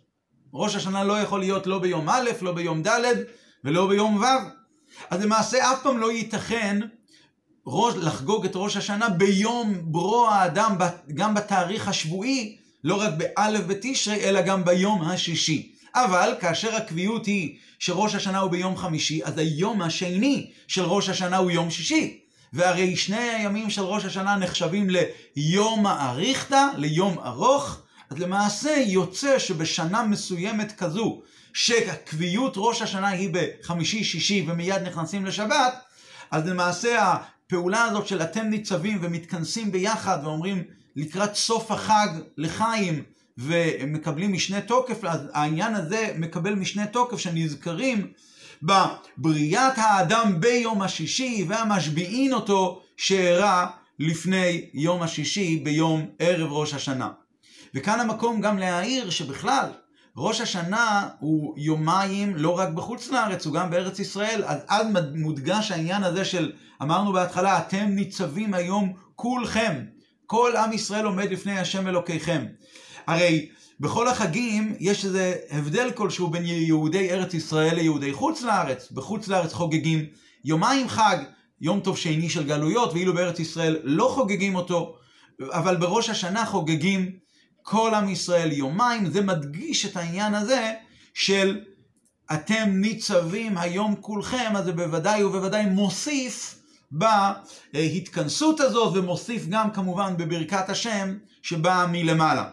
ראש 0.54 0.74
השנה 0.74 1.04
לא 1.04 1.20
יכול 1.20 1.40
להיות 1.40 1.66
לא 1.66 1.78
ביום 1.78 2.08
א', 2.08 2.30
לא 2.42 2.52
ביום 2.52 2.82
ד' 2.82 3.14
ולא 3.64 3.86
ביום 3.88 4.16
ו'. 4.16 4.24
אז 5.10 5.22
למעשה 5.22 5.72
אף 5.72 5.82
פעם 5.82 5.98
לא 5.98 6.12
ייתכן 6.12 6.80
ראש, 7.66 7.94
לחגוג 7.96 8.44
את 8.44 8.52
ראש 8.54 8.76
השנה 8.76 9.08
ביום 9.08 9.74
ברוא 9.82 10.28
האדם, 10.28 10.76
גם 11.14 11.34
בתאריך 11.34 11.88
השבועי, 11.88 12.56
לא 12.84 13.00
רק 13.00 13.14
באלף 13.16 13.64
בתשרי, 13.66 14.24
אלא 14.24 14.42
גם 14.42 14.64
ביום 14.64 15.02
השישי. 15.02 15.72
אבל 15.94 16.34
כאשר 16.40 16.76
הקביעות 16.76 17.26
היא 17.26 17.58
שראש 17.78 18.14
השנה 18.14 18.38
הוא 18.38 18.50
ביום 18.50 18.76
חמישי, 18.76 19.24
אז 19.24 19.38
היום 19.38 19.82
השני 19.82 20.50
של 20.68 20.82
ראש 20.82 21.08
השנה 21.08 21.36
הוא 21.36 21.50
יום 21.50 21.70
שישי. 21.70 22.20
והרי 22.52 22.96
שני 22.96 23.16
הימים 23.16 23.70
של 23.70 23.82
ראש 23.82 24.04
השנה 24.04 24.36
נחשבים 24.36 24.88
ליום 24.90 25.86
האריכתא, 25.86 26.66
ליום 26.76 27.18
ארוך, 27.18 27.80
אז 28.10 28.18
למעשה 28.18 28.74
יוצא 28.86 29.38
שבשנה 29.38 30.02
מסוימת 30.02 30.72
כזו, 30.72 31.22
שקביעות 31.52 32.52
ראש 32.56 32.82
השנה 32.82 33.08
היא 33.08 33.30
בחמישי-שישי 33.32 34.44
ומיד 34.48 34.82
נכנסים 34.82 35.26
לשבת, 35.26 35.74
אז 36.30 36.46
למעשה 36.46 37.12
הפעולה 37.12 37.84
הזאת 37.84 38.06
של 38.06 38.22
אתם 38.22 38.44
ניצבים 38.46 38.98
ומתכנסים 39.02 39.72
ביחד 39.72 40.18
ואומרים 40.24 40.62
לקראת 40.96 41.34
סוף 41.34 41.70
החג 41.70 42.08
לחיים 42.36 43.02
ומקבלים 43.38 44.32
משנה 44.32 44.60
תוקף, 44.60 45.04
אז 45.04 45.20
העניין 45.32 45.74
הזה 45.74 46.14
מקבל 46.18 46.54
משנה 46.54 46.86
תוקף 46.86 47.18
שנזכרים 47.18 48.12
בבריאת 48.62 49.72
האדם 49.76 50.40
ביום 50.40 50.82
השישי 50.82 51.44
והמשביעין 51.48 52.32
אותו 52.32 52.82
שאירע 52.96 53.66
לפני 53.98 54.70
יום 54.74 55.02
השישי 55.02 55.60
ביום 55.64 56.06
ערב 56.18 56.52
ראש 56.52 56.74
השנה. 56.74 57.08
וכאן 57.74 58.00
המקום 58.00 58.40
גם 58.40 58.58
להעיר 58.58 59.10
שבכלל 59.10 59.70
ראש 60.16 60.40
השנה 60.40 61.08
הוא 61.18 61.54
יומיים 61.58 62.36
לא 62.36 62.58
רק 62.58 62.68
בחוץ 62.68 63.10
לארץ, 63.10 63.46
הוא 63.46 63.54
גם 63.54 63.70
בארץ 63.70 63.98
ישראל, 63.98 64.42
אז 64.44 64.58
אז 64.68 64.86
מודגש 65.14 65.70
העניין 65.70 66.02
הזה 66.04 66.24
של, 66.24 66.52
אמרנו 66.82 67.12
בהתחלה, 67.12 67.58
אתם 67.58 67.86
ניצבים 67.88 68.54
היום 68.54 68.92
כולכם, 69.14 69.84
כל 70.26 70.56
עם 70.56 70.72
ישראל 70.72 71.04
עומד 71.04 71.30
לפני 71.30 71.58
השם 71.58 71.86
אלוקיכם. 71.86 72.46
הרי 73.06 73.48
בכל 73.80 74.08
החגים 74.08 74.74
יש 74.80 75.04
איזה 75.04 75.34
הבדל 75.50 75.90
כלשהו 75.90 76.30
בין 76.30 76.44
יהודי 76.44 77.10
ארץ 77.10 77.34
ישראל 77.34 77.74
ליהודי 77.74 78.12
חוץ 78.12 78.42
לארץ. 78.42 78.90
בחוץ 78.92 79.28
לארץ 79.28 79.52
חוגגים 79.52 80.06
יומיים 80.44 80.88
חג, 80.88 81.16
יום 81.60 81.80
טוב 81.80 81.96
שני 81.98 82.30
של 82.30 82.44
גלויות, 82.44 82.92
ואילו 82.92 83.14
בארץ 83.14 83.38
ישראל 83.38 83.78
לא 83.82 84.08
חוגגים 84.14 84.54
אותו, 84.54 84.96
אבל 85.52 85.76
בראש 85.76 86.10
השנה 86.10 86.46
חוגגים 86.46 87.23
כל 87.66 87.94
עם 87.94 88.08
ישראל 88.08 88.52
יומיים. 88.52 89.10
זה 89.10 89.20
מדגיש 89.20 89.86
את 89.86 89.96
העניין 89.96 90.34
הזה 90.34 90.72
של 91.14 91.60
אתם 92.34 92.64
ניצבים 92.68 93.58
היום 93.58 93.94
כולכם, 94.00 94.52
אז 94.56 94.64
זה 94.64 94.72
בוודאי 94.72 95.24
ובוודאי 95.24 95.66
מוסיף 95.66 96.58
בהתכנסות 96.92 98.60
הזאת 98.60 98.96
ומוסיף 98.96 99.46
גם 99.48 99.70
כמובן 99.70 100.16
בברכת 100.16 100.68
השם 100.68 101.18
שבאה 101.42 101.86
מלמעלה. 101.86 102.50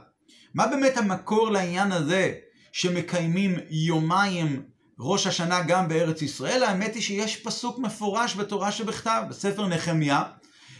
מה 0.53 0.67
באמת 0.67 0.97
המקור 0.97 1.51
לעניין 1.51 1.91
הזה 1.91 2.33
שמקיימים 2.71 3.55
יומיים 3.69 4.63
ראש 4.99 5.27
השנה 5.27 5.61
גם 5.61 5.87
בארץ 5.87 6.21
ישראל? 6.21 6.63
האמת 6.63 6.95
היא 6.95 7.01
שיש 7.01 7.37
פסוק 7.37 7.79
מפורש 7.79 8.35
בתורה 8.35 8.71
שבכתב, 8.71 9.23
בספר 9.29 9.67
נחמיה, 9.67 10.23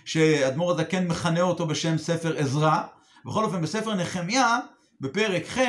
שאדמו"ר 0.06 0.72
הזקן 0.72 1.08
מכנה 1.08 1.42
אותו 1.42 1.68
בשם 1.68 1.98
ספר 1.98 2.38
עזרא. 2.38 2.82
בכל 3.26 3.44
אופן, 3.44 3.62
בספר 3.62 3.96
נחמיה, 3.96 4.60
בפרק 5.02 5.48
ח', 5.48 5.60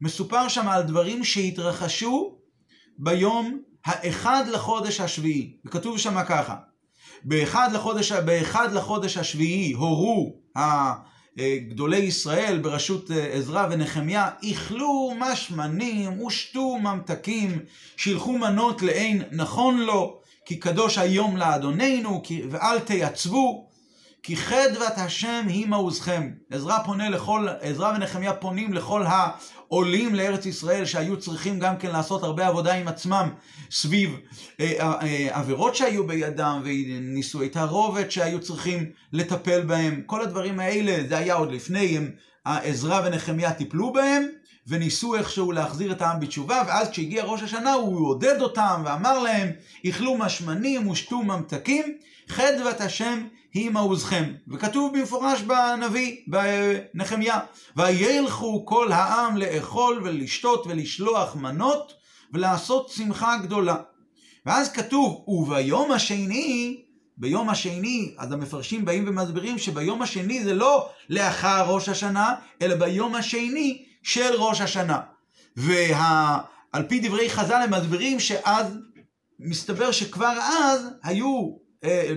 מסופר 0.00 0.48
שם 0.48 0.68
על 0.68 0.82
דברים 0.82 1.24
שהתרחשו 1.24 2.38
ביום 2.98 3.62
האחד 3.84 4.44
לחודש 4.48 5.00
השביעי. 5.00 5.56
וכתוב 5.64 5.98
שם 5.98 6.24
ככה: 6.28 6.56
באחד 7.24 7.68
לחודש, 7.72 8.12
באחד 8.12 8.72
לחודש 8.72 9.16
השביעי 9.16 9.72
הורו 9.72 10.40
גדולי 11.68 11.96
ישראל 11.96 12.58
בראשות 12.58 13.10
אה, 13.10 13.26
עזרא 13.26 13.66
ונחמיה, 13.70 14.30
איכלו 14.42 15.12
משמנים 15.18 16.22
ושתו 16.22 16.78
ממתקים, 16.78 17.58
שילחו 17.96 18.38
מנות 18.38 18.82
לאין 18.82 19.22
נכון 19.32 19.78
לו, 19.80 20.20
כי 20.44 20.56
קדוש 20.56 20.98
היום 20.98 21.36
לאדוננו, 21.36 22.22
ואל 22.50 22.78
תייצבו, 22.78 23.69
כי 24.22 24.36
חדוות 24.36 24.92
השם 24.96 25.46
היא 25.48 25.66
מעוזכם. 25.66 26.30
עזרא 26.50 26.78
פונה 26.84 27.10
לכל, 27.10 27.48
עזרא 27.60 27.92
ונחמיה 27.96 28.32
פונים 28.32 28.72
לכל 28.72 29.04
העולים 29.06 30.14
לארץ 30.14 30.46
ישראל 30.46 30.84
שהיו 30.84 31.20
צריכים 31.20 31.58
גם 31.58 31.76
כן 31.76 31.90
לעשות 31.90 32.22
הרבה 32.22 32.46
עבודה 32.46 32.74
עם 32.74 32.88
עצמם 32.88 33.28
סביב 33.70 34.16
אה, 34.60 34.92
אה, 35.02 35.28
עבירות 35.30 35.76
שהיו 35.76 36.06
בידם 36.06 36.62
ונישואי 36.64 37.48
תערובת 37.48 38.12
שהיו 38.12 38.40
צריכים 38.40 38.90
לטפל 39.12 39.62
בהם. 39.62 40.02
כל 40.06 40.22
הדברים 40.22 40.60
האלה, 40.60 41.08
זה 41.08 41.18
היה 41.18 41.34
עוד 41.34 41.52
לפני, 41.52 41.96
הם, 41.96 42.10
עזרא 42.44 43.00
ונחמיה 43.04 43.52
טיפלו 43.52 43.92
בהם, 43.92 44.26
וניסו 44.66 45.14
איכשהו 45.14 45.52
להחזיר 45.52 45.92
את 45.92 46.02
העם 46.02 46.20
בתשובה, 46.20 46.62
ואז 46.66 46.90
כשהגיע 46.90 47.24
ראש 47.24 47.42
השנה 47.42 47.72
הוא 47.72 48.08
עודד 48.08 48.40
אותם 48.40 48.82
ואמר 48.84 49.18
להם, 49.18 49.48
איכלו 49.84 50.18
משמנים 50.18 50.88
ושתו 50.88 51.22
ממתקים, 51.22 51.84
חדוות 52.28 52.80
השם 52.80 53.26
היא 53.54 53.70
מעוזכם. 53.70 54.32
וכתוב 54.48 54.98
במפורש 54.98 55.42
בנביא, 55.42 56.16
בנחמיה, 56.26 57.38
וילכו 57.76 58.66
כל 58.66 58.92
העם 58.92 59.36
לאכול 59.36 60.00
ולשתות 60.04 60.66
ולשלוח 60.66 61.36
מנות 61.36 61.92
ולעשות 62.32 62.90
שמחה 62.90 63.36
גדולה. 63.42 63.76
ואז 64.46 64.72
כתוב, 64.72 65.24
וביום 65.28 65.92
השני, 65.92 66.82
ביום 67.16 67.48
השני, 67.48 68.14
אז 68.18 68.32
המפרשים 68.32 68.84
באים 68.84 69.08
ומסבירים 69.08 69.58
שביום 69.58 70.02
השני 70.02 70.44
זה 70.44 70.54
לא 70.54 70.88
לאחר 71.08 71.64
ראש 71.66 71.88
השנה, 71.88 72.34
אלא 72.62 72.74
ביום 72.74 73.14
השני 73.14 73.84
של 74.02 74.34
ראש 74.38 74.60
השנה. 74.60 75.00
ועל 75.56 76.82
פי 76.88 77.00
דברי 77.00 77.30
חז"ל 77.30 77.62
הם 77.64 77.70
מסבירים 77.70 78.20
שאז, 78.20 78.78
מסתבר 79.38 79.90
שכבר 79.90 80.38
אז 80.42 80.88
היו, 81.02 81.50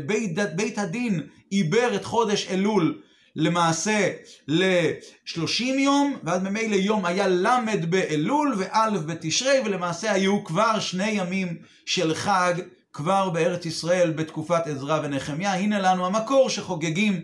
בית, 0.06 0.38
בית 0.56 0.78
הדין 0.78 1.28
עיבר 1.50 1.96
את 1.96 2.06
חודש 2.06 2.48
אלול 2.50 3.02
למעשה 3.36 4.12
ל-30 4.48 5.64
יום, 5.64 6.18
ואז 6.24 6.44
ממילא 6.44 6.76
יום 6.76 7.06
היה 7.06 7.28
ל' 7.28 7.86
באלול 7.90 8.56
וא' 8.58 8.90
בתשרי, 9.06 9.60
ולמעשה 9.66 10.12
היו 10.12 10.44
כבר 10.44 10.80
שני 10.80 11.10
ימים 11.10 11.58
של 11.86 12.14
חג 12.14 12.54
כבר 12.94 13.30
בארץ 13.30 13.66
ישראל 13.66 14.12
בתקופת 14.12 14.68
עזרא 14.68 15.00
ונחמיה. 15.04 15.54
הנה 15.54 15.80
לנו 15.80 16.06
המקור 16.06 16.50
שחוגגים 16.50 17.22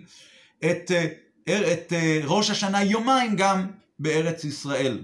את, 0.59 0.91
אה, 0.91 1.73
את 1.73 1.93
אה, 1.93 2.19
ראש 2.23 2.49
השנה 2.49 2.83
יומיים 2.83 3.35
גם 3.35 3.67
בארץ 3.99 4.43
ישראל. 4.43 4.99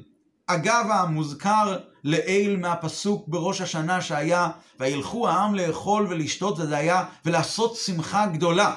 אגב 0.48 0.86
המוזכר 0.90 1.78
לעיל 2.04 2.58
מהפסוק 2.58 3.28
בראש 3.28 3.62
השנה 3.62 4.02
שהיה 4.02 4.50
וילכו 4.80 5.28
העם 5.30 5.56
לאכול 5.56 6.08
ולשתות 6.10 6.60
וזה 6.60 6.78
היה 6.78 7.06
ולעשות 7.26 7.76
שמחה 7.76 8.28
גדולה. 8.28 8.76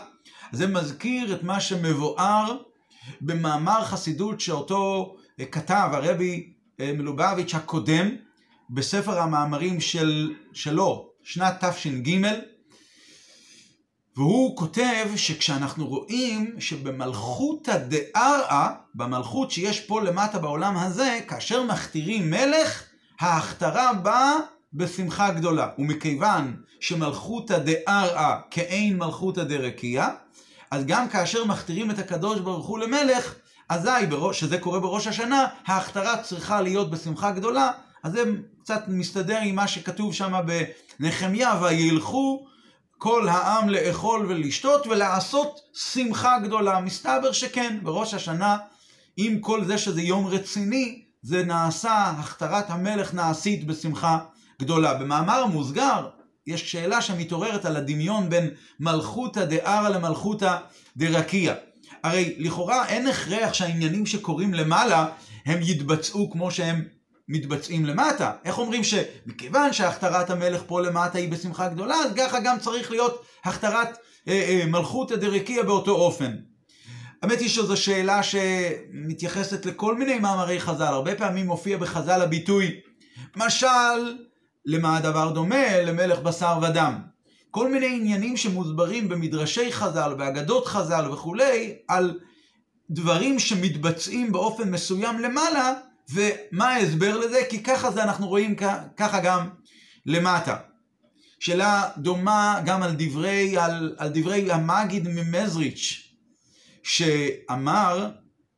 זה 0.53 0.67
מזכיר 0.67 1.35
את 1.35 1.43
מה 1.43 1.61
שמבואר 1.61 2.57
במאמר 3.21 3.85
חסידות 3.85 4.41
שאותו 4.41 5.15
אה, 5.41 5.45
כתב 5.45 5.89
הרבי 5.93 6.53
אה, 6.81 6.93
מלובביץ' 6.93 7.55
הקודם 7.55 8.09
בספר 8.71 9.21
המאמרים 9.21 9.81
של, 9.81 10.35
שלו, 10.53 11.09
שנת 11.23 11.65
תש"ג, 11.65 12.19
והוא 14.19 14.57
כותב 14.57 15.07
שכשאנחנו 15.17 15.87
רואים 15.87 16.55
שבמלכותא 16.59 17.77
דארעא, 17.77 18.69
במלכות 18.95 19.51
שיש 19.51 19.81
פה 19.81 20.01
למטה 20.01 20.39
בעולם 20.39 20.77
הזה, 20.77 21.19
כאשר 21.29 21.63
מכתירים 21.63 22.31
מלך, 22.31 22.83
ההכתרה 23.21 23.93
באה 23.93 24.35
בשמחה 24.75 25.31
גדולה. 25.31 25.69
ומכיוון 25.79 26.57
שמלכותא 26.81 27.59
דארעא 27.59 28.37
כאין 28.51 28.99
מלכותא 28.99 29.45
דרקיע, 29.45 30.09
אז 30.71 30.87
גם 30.87 31.09
כאשר 31.09 31.45
מכתירים 31.45 31.91
את 31.91 31.99
הקדוש 31.99 32.41
ברוך 32.41 32.67
הוא 32.67 32.79
למלך, 32.79 33.35
אזי, 33.69 33.91
שזה 34.33 34.59
קורה 34.59 34.81
בראש 34.81 35.07
השנה, 35.07 35.47
ההכתרה 35.67 36.23
צריכה 36.23 36.61
להיות 36.61 36.91
בשמחה 36.91 37.31
גדולה, 37.31 37.71
אז 38.03 38.13
זה 38.13 38.23
קצת 38.63 38.83
מסתדר 38.89 39.39
עם 39.43 39.55
מה 39.55 39.69
שכתוב 39.69 40.15
שם 40.15 40.33
בנחמיה, 41.01 41.61
וילכו 41.63 42.47
כל 42.99 43.29
העם 43.29 43.69
לאכול 43.69 44.27
ולשתות 44.29 44.87
ולעשות 44.87 45.61
שמחה 45.93 46.39
גדולה. 46.39 46.81
מסתבר 46.81 47.33
שכן, 47.33 47.79
בראש 47.83 48.15
השנה, 48.15 48.57
עם 49.17 49.41
כל 49.41 49.65
זה 49.65 49.79
שזה 49.79 50.03
יום 50.03 50.27
רציני, 50.27 51.03
זה 51.23 51.45
נעשה, 51.45 52.13
הכתרת 52.19 52.71
המלך 52.71 53.15
נעשית 53.15 53.67
בשמחה 53.67 54.19
גדולה. 54.61 54.95
במאמר 54.95 55.47
מוסגר, 55.47 56.09
יש 56.47 56.73
שאלה 56.73 57.03
שמתעוררת 57.03 57.65
על 57.65 57.77
הדמיון 57.77 58.31
בין 58.31 58.51
מלכותא 58.81 59.45
דערא 59.45 59.89
למלכותא 59.89 60.57
דרקיע. 60.97 61.55
הרי 62.03 62.35
לכאורה 62.39 62.89
אין 62.89 63.07
הכרח 63.07 63.53
שהעניינים 63.53 64.07
שקורים 64.07 64.55
למעלה 64.55 65.07
הם 65.47 65.59
יתבצעו 65.63 66.31
כמו 66.31 66.51
שהם 66.51 66.85
מתבצעים 67.29 67.87
למטה. 67.87 68.33
איך 68.45 68.59
אומרים 68.59 68.83
שמכיוון 68.85 69.73
שהכתרת 69.73 70.31
המלך 70.31 70.63
פה 70.67 70.81
למטה 70.81 71.19
היא 71.19 71.31
בשמחה 71.33 71.69
גדולה, 71.69 71.95
אז 71.95 72.13
ככה 72.17 72.41
גם 72.41 72.59
צריך 72.59 72.91
להיות 72.91 73.25
הכתרת 73.45 73.89
אה, 74.29 74.33
אה, 74.33 74.67
מלכותא 74.67 75.17
דרקיע 75.17 75.63
באותו 75.63 75.91
אופן. 75.91 76.37
האמת 77.23 77.41
היא 77.41 77.49
שזו 77.49 77.77
שאלה 77.77 78.21
שמתייחסת 78.23 79.67
לכל 79.67 79.95
מיני 79.95 80.19
מאמרי 80.19 80.61
חז"ל. 80.61 80.83
הרבה 80.83 81.15
פעמים 81.15 81.47
מופיע 81.47 81.77
בחז"ל 81.77 82.23
הביטוי, 82.23 82.81
משל 83.37 84.17
למה 84.67 84.97
הדבר 84.97 85.31
דומה? 85.31 85.81
למלך 85.83 86.19
בשר 86.19 86.59
ודם. 86.63 86.99
כל 87.51 87.73
מיני 87.73 87.87
עניינים 87.87 88.37
שמוסברים 88.37 89.09
במדרשי 89.09 89.73
חז"ל, 89.73 90.15
באגדות 90.15 90.67
חז"ל 90.67 91.11
וכולי, 91.13 91.77
על 91.89 92.19
דברים 92.91 93.39
שמתבצעים 93.39 94.33
באופן 94.33 94.71
מסוים 94.71 95.19
למעלה, 95.19 95.75
ומה 96.11 96.69
ההסבר 96.69 97.17
לזה? 97.17 97.41
כי 97.51 97.63
ככה 97.63 97.91
זה 97.91 98.03
אנחנו 98.03 98.29
רואים 98.29 98.55
ככה 98.97 99.21
גם 99.21 99.49
למטה. 100.07 100.57
שאלה 101.41 101.91
דומה 101.99 102.61
גם 102.65 102.83
על 102.83 102.95
דברי, 102.99 103.59
על, 103.59 103.97
על 103.99 104.09
דברי 104.15 104.53
המגיד 104.53 105.09
ממזריץ', 105.09 106.13
שאמר, 106.83 108.11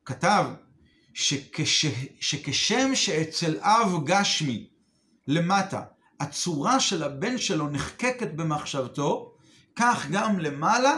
כתב, 0.05 0.45
שכש, 1.13 1.85
שכשם 2.19 2.95
שאצל 2.95 3.59
אב 3.59 4.05
גשמי 4.05 4.67
למטה 5.27 5.81
הצורה 6.19 6.79
של 6.79 7.03
הבן 7.03 7.37
שלו 7.37 7.67
נחקקת 7.69 8.33
במחשבתו, 8.33 9.33
כך 9.75 10.07
גם 10.11 10.39
למעלה 10.39 10.97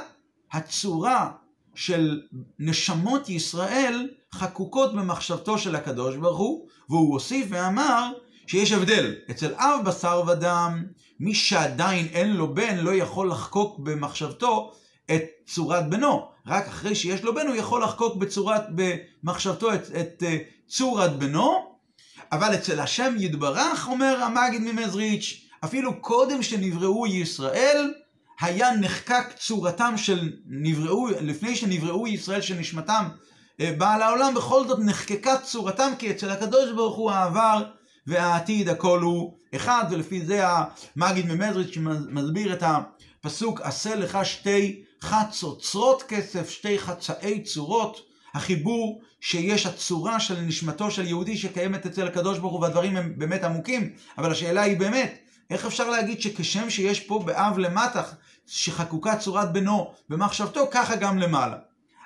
הצורה 0.52 1.32
של 1.76 2.22
נשמות 2.60 3.30
ישראל 3.30 4.10
חקוקות 4.34 4.94
במחשבתו 4.94 5.58
של 5.58 5.76
הקדוש 5.76 6.16
ברוך 6.16 6.38
הוא, 6.38 6.68
והוא 6.90 7.14
הוסיף 7.14 7.48
ואמר 7.50 8.12
שיש 8.48 8.72
הבדל. 8.72 9.16
אצל 9.32 9.54
אב 9.54 9.80
בשר 9.86 10.24
ודם, 10.28 10.84
מי 11.20 11.36
שעדיין 11.36 12.08
אין 12.14 12.34
לו 12.34 12.56
בן 12.56 12.78
לא 12.78 12.94
יכול 12.94 13.32
לחקוק 13.32 13.80
במחשבתו 13.80 14.74
את 15.12 15.24
צורת 15.48 15.90
בנו. 15.90 16.28
רק 16.48 16.68
אחרי 16.68 16.96
שיש 16.96 17.24
לו 17.24 17.36
בן 17.36 17.48
הוא 17.48 17.56
יכול 17.56 17.84
לחקוק 17.84 18.16
בצורת, 18.16 18.64
במחשבתו 18.76 19.74
את, 19.74 19.82
את 20.00 20.24
אה, 20.24 20.38
צורת 20.68 21.20
בנו, 21.20 21.76
אבל 22.32 22.54
אצל 22.54 22.80
השם 22.80 23.16
יתברך, 23.20 23.88
אומר 23.88 24.24
המגיד 24.24 24.62
ממזריץ', 24.62 25.50
אפילו 25.64 26.02
קודם 26.02 26.44
שנבראו 26.44 27.08
ישראל, 27.08 27.94
היה 28.42 28.76
נחקק 28.76 29.34
צורתם 29.38 29.94
של 29.98 30.34
נבראו, 30.46 31.08
לפני 31.22 31.56
שנבראו 31.56 32.08
ישראל 32.08 32.42
שנשמתם 32.42 33.06
אה, 33.60 33.72
באה 33.78 33.98
לעולם, 33.98 34.34
בכל 34.34 34.68
זאת 34.68 34.80
נחקקה 34.80 35.38
צורתם, 35.38 35.92
כי 36.00 36.12
אצל 36.12 36.30
הקדוש 36.30 36.72
ברוך 36.72 36.96
הוא 36.96 37.12
העבר 37.12 37.64
והעתיד 38.08 38.70
הכל 38.70 39.00
הוא 39.02 39.38
אחד, 39.56 39.84
ולפי 39.92 40.26
זה 40.26 40.44
המגיד 40.96 41.26
ממזריץ' 41.26 41.78
מסביר 42.10 42.54
את 42.54 42.64
הפסוק, 42.64 43.62
עשה 43.62 43.96
לך 43.96 44.18
שתי 44.24 44.84
חצוצרות 45.02 46.04
כסף, 46.04 46.50
שתי 46.50 46.80
חצאי 46.80 47.44
צורות, 47.44 48.02
החיבור 48.34 49.02
שיש 49.22 49.66
הצורה 49.66 50.20
של 50.20 50.42
נשמתו 50.42 50.92
של 50.92 51.06
יהודי 51.08 51.38
שקיימת 51.38 51.86
אצל 51.86 52.08
הקדוש 52.08 52.40
ברוך 52.40 52.54
הוא 52.54 52.62
והדברים 52.62 52.98
הם 52.98 53.14
באמת 53.18 53.44
עמוקים, 53.44 53.94
אבל 54.18 54.32
השאלה 54.32 54.62
היא 54.62 54.80
באמת, 54.80 55.18
איך 55.50 55.66
אפשר 55.66 55.90
להגיד 55.90 56.22
שכשם 56.22 56.70
שיש 56.70 57.00
פה 57.00 57.24
באב 57.26 57.58
למטה 57.58 58.04
שחקוקה 58.48 59.18
צורת 59.18 59.54
בנו 59.54 59.92
במחשבתו, 60.10 60.68
ככה 60.72 60.96
גם 60.96 61.18
למעלה. 61.18 61.58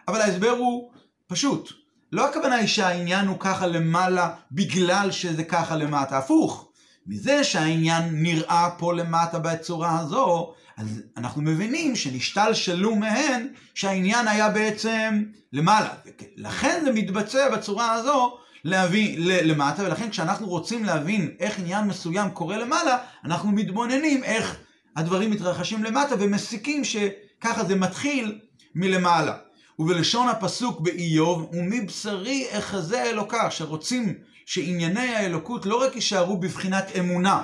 אבל 0.08 0.22
ההסבר 0.22 0.50
הוא 0.50 0.92
פשוט. 1.28 1.72
לא 2.12 2.30
הכוונה 2.30 2.56
היא 2.56 2.68
שהעניין 2.68 3.28
הוא 3.28 3.40
ככה 3.40 3.68
למעלה 3.68 4.30
בגלל 4.52 5.12
שזה 5.12 5.44
ככה 5.44 5.76
למטה, 5.76 6.18
הפוך. 6.18 6.70
מזה 7.08 7.44
שהעניין 7.44 8.04
נראה 8.12 8.70
פה 8.78 8.94
למטה 8.94 9.40
בצורה 9.40 10.00
הזו, 10.00 10.54
אז 10.78 11.02
אנחנו 11.18 11.42
מבינים 11.42 11.96
שנשתלשלו 11.96 12.96
מהן 12.96 13.48
שהעניין 13.74 14.28
היה 14.28 14.50
בעצם 14.50 15.24
למעלה. 15.54 15.90
לכן 16.36 16.82
זה 16.86 16.92
מתבצע 16.92 17.50
בצורה 17.50 17.94
הזו 17.94 18.38
להביא 18.64 19.20
למטה, 19.20 19.84
ולכן 19.84 20.10
כשאנחנו 20.10 20.48
רוצים 20.48 20.86
להבין 20.86 21.32
איך 21.40 21.60
עניין 21.60 21.86
מסוים 21.86 22.30
קורה 22.30 22.58
למעלה, 22.58 22.98
אנחנו 23.26 23.52
מתבוננים 23.52 24.24
איך 24.24 24.58
הדברים 24.96 25.32
מתרחשים 25.32 25.84
למטה 25.84 26.16
ומסיקים 26.20 26.84
שככה 26.84 27.64
זה 27.64 27.76
מתחיל 27.76 28.40
מלמעלה. 28.76 29.34
ובלשון 29.80 30.30
הפסוק 30.30 30.80
באיוב, 30.80 31.50
ומבשרי 31.54 32.48
אחזה 32.52 33.04
אלוקה, 33.04 33.52
שרוצים 33.52 34.14
שענייני 34.46 35.16
האלוקות 35.16 35.66
לא 35.66 35.84
רק 35.84 35.96
יישארו 35.96 36.38
בבחינת 36.38 36.86
אמונה, 37.00 37.44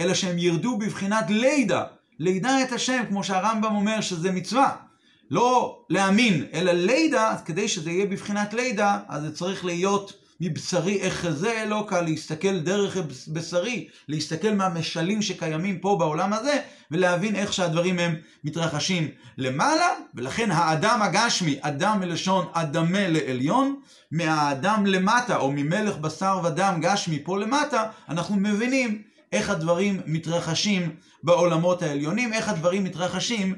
אלא 0.00 0.14
שהם 0.14 0.38
ירדו 0.38 0.78
בבחינת 0.78 1.24
לידה, 1.28 1.84
לידע 2.18 2.62
את 2.62 2.72
השם, 2.72 3.02
כמו 3.08 3.24
שהרמב"ם 3.24 3.76
אומר 3.76 4.00
שזה 4.00 4.30
מצווה. 4.32 4.76
לא 5.30 5.78
להאמין, 5.90 6.46
אלא 6.52 6.72
לידע, 6.72 7.34
כדי 7.44 7.68
שזה 7.68 7.90
יהיה 7.90 8.06
בבחינת 8.06 8.54
לידע, 8.54 8.98
אז 9.08 9.22
זה 9.22 9.34
צריך 9.34 9.64
להיות 9.64 10.12
מבשרי 10.40 11.08
אחזה 11.08 11.62
אלוקה, 11.62 12.00
להסתכל 12.00 12.58
דרך 12.58 12.96
בשרי, 13.28 13.88
להסתכל 14.08 14.50
מהמשלים 14.50 15.22
שקיימים 15.22 15.78
פה 15.78 15.96
בעולם 15.98 16.32
הזה, 16.32 16.60
ולהבין 16.90 17.36
איך 17.36 17.52
שהדברים 17.52 17.98
הם 17.98 18.14
מתרחשים 18.44 19.08
למעלה, 19.38 19.88
ולכן 20.14 20.50
האדם 20.50 21.02
הגשמי, 21.02 21.58
אדם 21.60 22.00
מלשון 22.00 22.46
אדמה 22.52 23.08
לעליון, 23.08 23.80
מהאדם 24.10 24.86
למטה, 24.86 25.36
או 25.36 25.52
ממלך 25.52 25.96
בשר 25.96 26.40
ודם 26.44 26.78
גשמי 26.82 27.18
פה 27.24 27.38
למטה, 27.38 27.84
אנחנו 28.08 28.36
מבינים 28.36 29.02
איך 29.32 29.50
הדברים 29.50 30.00
מתרחשים 30.06 30.94
בעולמות 31.22 31.82
העליונים, 31.82 32.32
איך 32.32 32.48
הדברים 32.48 32.84
מתרחשים 32.84 33.54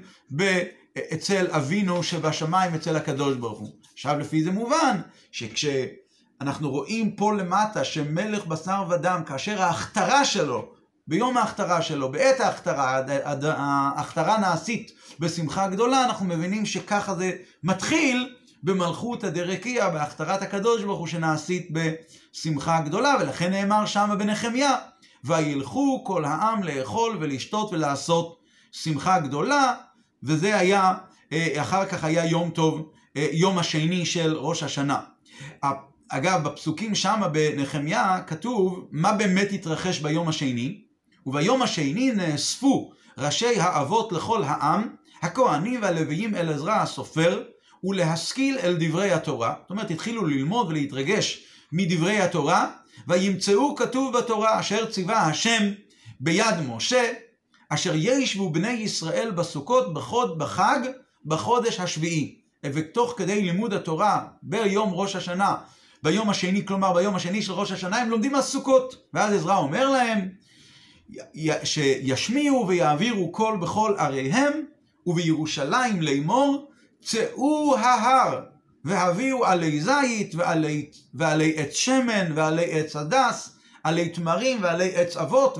אצל 1.14 1.46
אבינו 1.50 2.02
שבשמיים, 2.02 2.74
אצל 2.74 2.96
הקדוש 2.96 3.36
ברוך 3.36 3.58
הוא. 3.58 3.74
עכשיו 3.92 4.18
לפי 4.18 4.42
זה 4.42 4.50
מובן 4.50 5.00
שכשאנחנו 6.40 6.70
רואים 6.70 7.10
פה 7.10 7.32
למטה 7.32 7.84
שמלך 7.84 8.46
בשר 8.46 8.84
ודם, 8.90 9.22
כאשר 9.26 9.62
ההכתרה 9.62 10.24
שלו, 10.24 10.68
ביום 11.06 11.36
ההכתרה 11.36 11.82
שלו, 11.82 12.12
בעת 12.12 12.40
ההכתרה, 12.40 13.02
ההכתרה 13.56 14.38
נעשית 14.38 14.92
בשמחה 15.18 15.68
גדולה, 15.68 16.04
אנחנו 16.04 16.26
מבינים 16.26 16.66
שככה 16.66 17.14
זה 17.14 17.32
מתחיל 17.62 18.34
במלכות 18.62 19.24
הדרקיה, 19.24 19.90
בהכתרת 19.90 20.42
הקדוש 20.42 20.84
ברוך 20.84 20.98
הוא 20.98 21.06
שנעשית 21.06 21.68
בשמחה 21.72 22.80
גדולה, 22.80 23.14
ולכן 23.20 23.50
נאמר 23.50 23.86
שמה 23.86 24.16
בנחמיה, 24.16 24.76
וילכו 25.24 26.04
כל 26.06 26.24
העם 26.24 26.62
לאכול 26.62 27.16
ולשתות 27.20 27.72
ולעשות 27.72 28.38
שמחה 28.72 29.20
גדולה, 29.20 29.74
וזה 30.22 30.58
היה, 30.58 30.94
אה, 31.32 31.62
אחר 31.62 31.86
כך 31.86 32.04
היה 32.04 32.24
יום 32.24 32.50
טוב, 32.50 32.90
אה, 33.16 33.28
יום 33.32 33.58
השני 33.58 34.06
של 34.06 34.36
ראש 34.36 34.62
השנה. 34.62 35.00
אגב, 36.12 36.48
בפסוקים 36.48 36.94
שמה 36.94 37.28
בנחמיה 37.28 38.18
כתוב 38.26 38.88
מה 38.90 39.12
באמת 39.12 39.52
התרחש 39.52 39.98
ביום 39.98 40.28
השני, 40.28 40.80
וביום 41.26 41.62
השני 41.62 42.12
נאספו 42.12 42.92
ראשי 43.18 43.60
האבות 43.60 44.12
לכל 44.12 44.42
העם, 44.44 44.88
הכהנים 45.22 45.82
והלוויים 45.82 46.34
אל 46.34 46.52
עזרא 46.52 46.74
הסופר, 46.74 47.42
ולהשכיל 47.84 48.58
אל 48.58 48.76
דברי 48.80 49.12
התורה. 49.12 49.54
זאת 49.62 49.70
אומרת, 49.70 49.90
התחילו 49.90 50.26
ללמוד 50.26 50.68
ולהתרגש 50.68 51.44
מדברי 51.72 52.20
התורה, 52.20 52.70
וימצאו 53.08 53.76
כתוב 53.76 54.18
בתורה 54.18 54.60
אשר 54.60 54.90
ציווה 54.90 55.26
השם 55.26 55.72
ביד 56.20 56.60
משה, 56.68 57.12
אשר 57.68 57.92
ישבו 57.94 58.50
בני 58.50 58.70
ישראל 58.72 59.30
בסוכות 59.30 59.94
בחוד 59.94 60.38
בחג 60.38 60.80
בחודש 61.24 61.80
השביעי. 61.80 62.40
ותוך 62.64 63.14
כדי 63.16 63.42
לימוד 63.42 63.72
התורה 63.72 64.26
ביום 64.42 64.90
ראש 64.92 65.16
השנה, 65.16 65.56
ביום 66.02 66.30
השני, 66.30 66.66
כלומר 66.66 66.92
ביום 66.92 67.14
השני 67.14 67.42
של 67.42 67.52
ראש 67.52 67.72
השנה, 67.72 67.96
הם 67.96 68.10
לומדים 68.10 68.34
הסוכות. 68.34 69.08
ואז 69.14 69.34
עזרא 69.34 69.56
אומר 69.56 69.90
להם, 69.90 70.28
שישמיעו 71.64 72.68
ויעבירו 72.68 73.32
קול 73.32 73.56
בכל 73.56 73.94
עריהם, 73.98 74.52
ובירושלים 75.06 76.02
לאמור, 76.02 76.70
צאו 77.02 77.76
ההר, 77.76 78.40
והביאו 78.84 79.44
עלי 79.44 79.80
זית, 79.80 80.34
ועלי, 80.34 80.90
ועלי 81.14 81.52
עץ 81.56 81.74
שמן, 81.74 82.32
ועלי 82.34 82.72
עץ 82.72 82.96
הדס, 82.96 83.56
עלי 83.84 84.08
תמרים, 84.08 84.58
ועלי 84.62 84.96
עץ 84.96 85.16
אבות, 85.16 85.58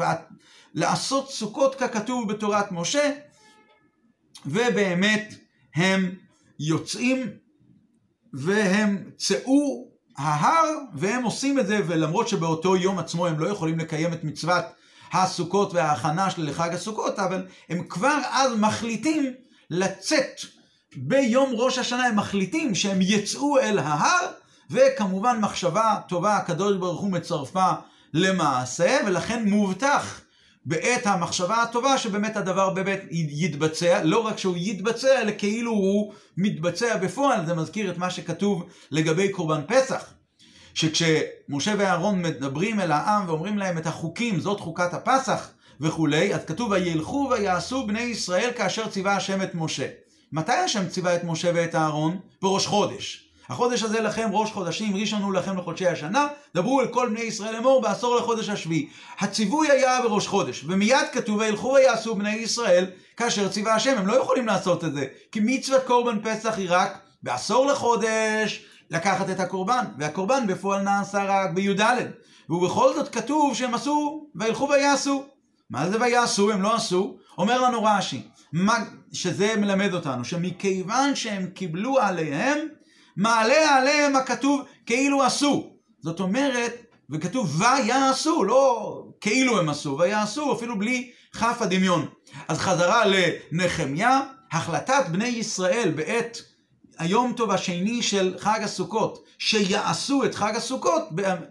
לעשות 0.75 1.31
סוכות 1.31 1.75
ככתוב 1.75 2.33
בתורת 2.33 2.73
משה, 2.73 3.11
ובאמת 4.47 5.35
הם 5.75 6.15
יוצאים 6.61 7.27
והם 8.33 9.11
צאו 9.17 9.90
ההר, 10.21 10.65
והם 10.95 11.23
עושים 11.23 11.59
את 11.59 11.67
זה, 11.67 11.81
ולמרות 11.87 12.29
שבאותו 12.29 12.77
יום 12.77 12.99
עצמו 12.99 13.27
הם 13.27 13.39
לא 13.39 13.49
יכולים 13.49 13.79
לקיים 13.79 14.13
את 14.13 14.25
מצוות 14.25 14.65
הסוכות 15.13 15.75
וההכנה 15.75 16.31
של 16.31 16.49
לחג 16.49 16.75
הסוכות, 16.75 17.19
אבל 17.19 17.47
הם 17.69 17.83
כבר 17.89 18.19
אז 18.31 18.53
מחליטים 18.59 19.33
לצאת. 19.71 20.41
ביום 20.97 21.51
ראש 21.55 21.79
השנה, 21.79 22.07
הם 22.07 22.17
מחליטים 22.17 22.75
שהם 22.75 22.99
יצאו 23.01 23.59
אל 23.59 23.79
ההר, 23.79 24.27
וכמובן 24.71 25.39
מחשבה 25.41 25.97
טובה 26.09 26.37
הקדוש 26.37 26.77
ברוך 26.77 27.01
הוא 27.01 27.11
מצרפה 27.11 27.71
למעשה, 28.15 28.99
ולכן 29.07 29.49
מובטח 29.49 30.21
בעת 30.71 31.07
המחשבה 31.07 31.63
הטובה 31.63 31.99
שבאמת 31.99 32.37
הדבר 32.37 32.71
באמת 32.71 33.01
יתבצע, 33.11 34.05
לא 34.05 34.19
רק 34.19 34.39
שהוא 34.39 34.57
יתבצע, 34.59 35.23
אלא 35.23 35.33
כאילו 35.39 35.71
הוא 35.71 36.13
מתבצע 36.37 36.97
בפועל. 36.97 37.47
זה 37.47 37.55
מזכיר 37.55 37.91
את 37.91 37.99
מה 37.99 38.11
שכתוב 38.11 38.67
לגבי 38.91 39.29
קורבן 39.29 39.61
פסח. 39.67 40.15
שכשמשה 40.75 41.75
ואהרון 41.79 42.23
מדברים 42.23 42.81
אל 42.81 42.93
העם 42.93 43.29
ואומרים 43.29 43.59
להם 43.59 43.79
את 43.79 43.87
החוקים, 43.87 44.41
זאת 44.41 44.61
חוקת 44.61 44.95
הפסח 44.95 45.51
וכולי, 45.81 46.35
אז 46.35 46.45
כתוב 46.45 46.71
וילכו 46.71 47.29
ויעשו 47.31 47.87
בני 47.87 48.01
ישראל 48.01 48.51
כאשר 48.57 48.89
ציווה 48.89 49.17
השם 49.17 49.43
את 49.43 49.55
משה. 49.55 49.87
מתי 50.33 50.53
השם 50.53 50.89
ציווה 50.89 51.17
את 51.17 51.25
משה 51.25 51.51
ואת 51.55 51.75
אהרון? 51.75 52.19
בראש 52.43 52.67
חודש. 52.67 53.30
החודש 53.51 53.83
הזה 53.83 54.01
לכם 54.01 54.29
ראש 54.33 54.53
חודשים, 54.53 54.97
ראשון 54.97 55.23
הוא 55.23 55.35
לכם 55.35 55.59
לחודשי 55.59 55.87
השנה, 55.87 56.27
דברו 56.55 56.81
אל 56.81 56.87
כל 56.87 57.09
בני 57.09 57.21
ישראל 57.21 57.53
לאמור 57.53 57.83
בעשור 57.83 58.17
לחודש 58.17 58.49
השביעי. 58.49 58.89
הציווי 59.19 59.71
היה 59.71 60.03
בראש 60.03 60.27
חודש, 60.27 60.65
ומיד 60.67 61.07
כתוב 61.13 61.39
וילכו 61.39 61.73
ויעשו 61.73 62.15
בני 62.15 62.35
ישראל 62.35 62.87
כאשר 63.17 63.49
ציווה 63.49 63.75
השם, 63.75 63.99
הם 63.99 64.07
לא 64.07 64.13
יכולים 64.13 64.47
לעשות 64.47 64.85
את 64.85 64.95
זה, 64.95 65.07
כי 65.33 65.41
מצוות 65.43 65.85
קורבן 65.85 66.19
פסח 66.23 66.55
היא 66.57 66.67
רק 66.71 66.99
בעשור 67.23 67.67
לחודש 67.67 68.65
לקחת 68.91 69.31
את 69.31 69.41
הקורבן, 69.41 69.85
והקורבן 69.99 70.47
בפועל 70.47 70.83
נעשה 70.83 71.25
רק 71.25 71.51
בי"ד, 71.51 71.81
ובכל 72.51 72.95
זאת 72.95 73.09
כתוב 73.09 73.55
שהם 73.55 73.75
עשו 73.75 74.27
וילכו 74.35 74.69
ויעשו. 74.69 75.25
מה 75.71 75.91
זה 75.91 76.01
ויעשו? 76.01 76.51
הם 76.51 76.63
לא 76.63 76.75
עשו. 76.75 77.17
אומר 77.39 77.61
לנו 77.61 77.85
רש"י, 77.85 78.23
שזה 79.13 79.57
מלמד 79.57 79.95
אותנו, 79.95 80.25
שמכיוון 80.25 81.15
שהם 81.15 81.47
קיבלו 81.47 81.99
עליהם 81.99 82.59
מעלה 83.21 83.77
עליהם 83.77 84.17
הכתוב 84.17 84.63
כאילו 84.87 85.23
עשו. 85.23 85.71
זאת 86.01 86.21
אומרת, 86.21 86.73
וכתוב 87.11 87.61
ויעשו, 87.61 88.45
לא 88.45 89.05
כאילו 89.21 89.59
הם 89.59 89.69
עשו, 89.69 89.97
ויעשו, 89.99 90.53
אפילו 90.53 90.79
בלי 90.79 91.11
כף 91.33 91.57
הדמיון. 91.61 92.07
אז 92.49 92.59
חזרה 92.59 93.03
לנחמיה, 93.07 94.21
החלטת 94.53 95.05
בני 95.11 95.27
ישראל 95.27 95.93
בעת 95.97 96.43
היום 96.99 97.33
טוב 97.37 97.51
השני 97.51 98.03
של 98.03 98.35
חג 98.39 98.61
הסוכות, 98.63 99.25
שיעשו 99.39 100.25
את 100.25 100.35
חג 100.35 100.57
הסוכות 100.57 101.03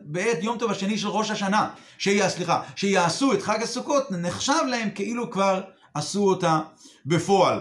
בעת 0.01 0.37
יום 0.43 0.57
טוב 0.57 0.71
השני 0.71 0.97
של 0.97 1.07
ראש 1.07 1.31
השנה, 1.31 1.69
שיה, 1.97 2.29
סליחה, 2.29 2.61
שיעשו 2.75 3.33
את 3.33 3.41
חג 3.41 3.63
הסוכות, 3.63 4.11
נחשב 4.11 4.63
להם 4.67 4.89
כאילו 4.95 5.31
כבר 5.31 5.61
עשו 5.93 6.23
אותה 6.23 6.59
בפועל. 7.05 7.59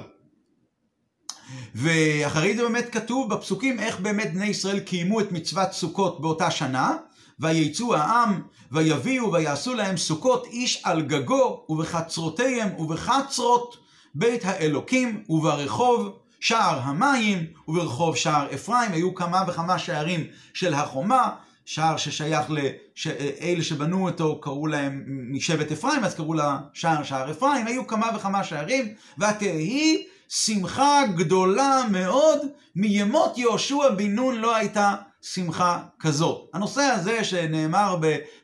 ואחרי 1.74 2.56
זה 2.56 2.62
באמת 2.62 2.88
כתוב 2.92 3.34
בפסוקים 3.34 3.78
איך 3.78 4.00
באמת 4.00 4.34
בני 4.34 4.46
ישראל 4.46 4.80
קיימו 4.80 5.20
את 5.20 5.32
מצוות 5.32 5.72
סוכות 5.72 6.20
באותה 6.20 6.50
שנה, 6.50 6.96
ויצאו 7.40 7.94
העם, 7.94 8.40
ויביאו 8.72 9.32
ויעשו 9.32 9.74
להם 9.74 9.96
סוכות 9.96 10.46
איש 10.46 10.80
על 10.84 11.02
גגו, 11.02 11.64
ובחצרותיהם 11.68 12.68
ובחצרות 12.78 13.76
בית 14.14 14.44
האלוקים, 14.44 15.22
וברחוב 15.28 16.18
שער 16.40 16.80
המים, 16.82 17.46
וברחוב 17.68 18.16
שער 18.16 18.46
אפרים, 18.54 18.92
היו 18.92 19.14
כמה 19.14 19.44
וכמה 19.48 19.78
שערים 19.78 20.24
של 20.54 20.74
החומה, 20.74 21.30
שער 21.64 21.96
ששייך 21.96 22.50
לאלה 22.50 23.62
שבנו 23.62 24.08
אותו, 24.08 24.40
קראו 24.40 24.66
להם 24.66 25.04
משבט 25.06 25.72
אפרים, 25.72 26.04
אז 26.04 26.14
קראו 26.14 26.34
לה 26.34 26.58
שער 26.72 27.02
שער 27.02 27.30
אפרים, 27.30 27.66
היו 27.66 27.86
כמה 27.86 28.10
וכמה 28.16 28.44
שערים, 28.44 28.94
ותהי 29.18 30.06
שמחה 30.28 31.02
גדולה 31.16 31.82
מאוד, 31.90 32.40
מימות 32.76 33.38
יהושע 33.38 33.90
בן 33.96 34.14
נון 34.14 34.36
לא 34.36 34.56
הייתה 34.56 34.94
שמחה 35.22 35.82
כזאת. 36.00 36.50
הנושא 36.54 36.80
הזה 36.80 37.24
שנאמר 37.24 37.96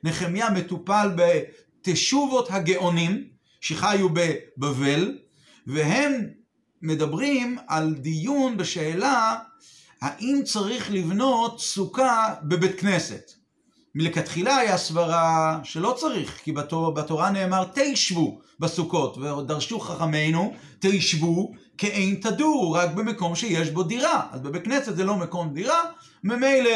בנחמיה 0.02 0.50
מטופל 0.50 1.10
בתשובות 1.16 2.50
הגאונים 2.50 3.24
שחיו 3.60 4.08
בבבל, 4.08 5.18
והם 5.66 6.12
מדברים 6.82 7.58
על 7.66 7.94
דיון 7.94 8.56
בשאלה 8.56 9.38
האם 10.00 10.40
צריך 10.44 10.90
לבנות 10.90 11.60
סוכה 11.60 12.34
בבית 12.42 12.80
כנסת. 12.80 13.43
מלכתחילה 13.94 14.56
היה 14.56 14.78
סברה 14.78 15.58
שלא 15.62 15.94
צריך, 15.98 16.40
כי 16.42 16.52
בתורה, 16.52 16.90
בתורה 16.90 17.30
נאמר 17.30 17.64
תשבו 17.74 18.40
בסוכות, 18.60 19.18
ודרשו 19.18 19.80
חכמינו 19.80 20.54
תשבו 20.78 21.52
כאין 21.78 22.14
תדורו, 22.14 22.72
רק 22.72 22.90
במקום 22.90 23.34
שיש 23.34 23.70
בו 23.70 23.82
דירה. 23.82 24.26
אז 24.32 24.40
בבית 24.40 24.64
כנסת 24.64 24.96
זה 24.96 25.04
לא 25.04 25.16
מקום 25.16 25.54
דירה, 25.54 25.80
ממילא 26.24 26.70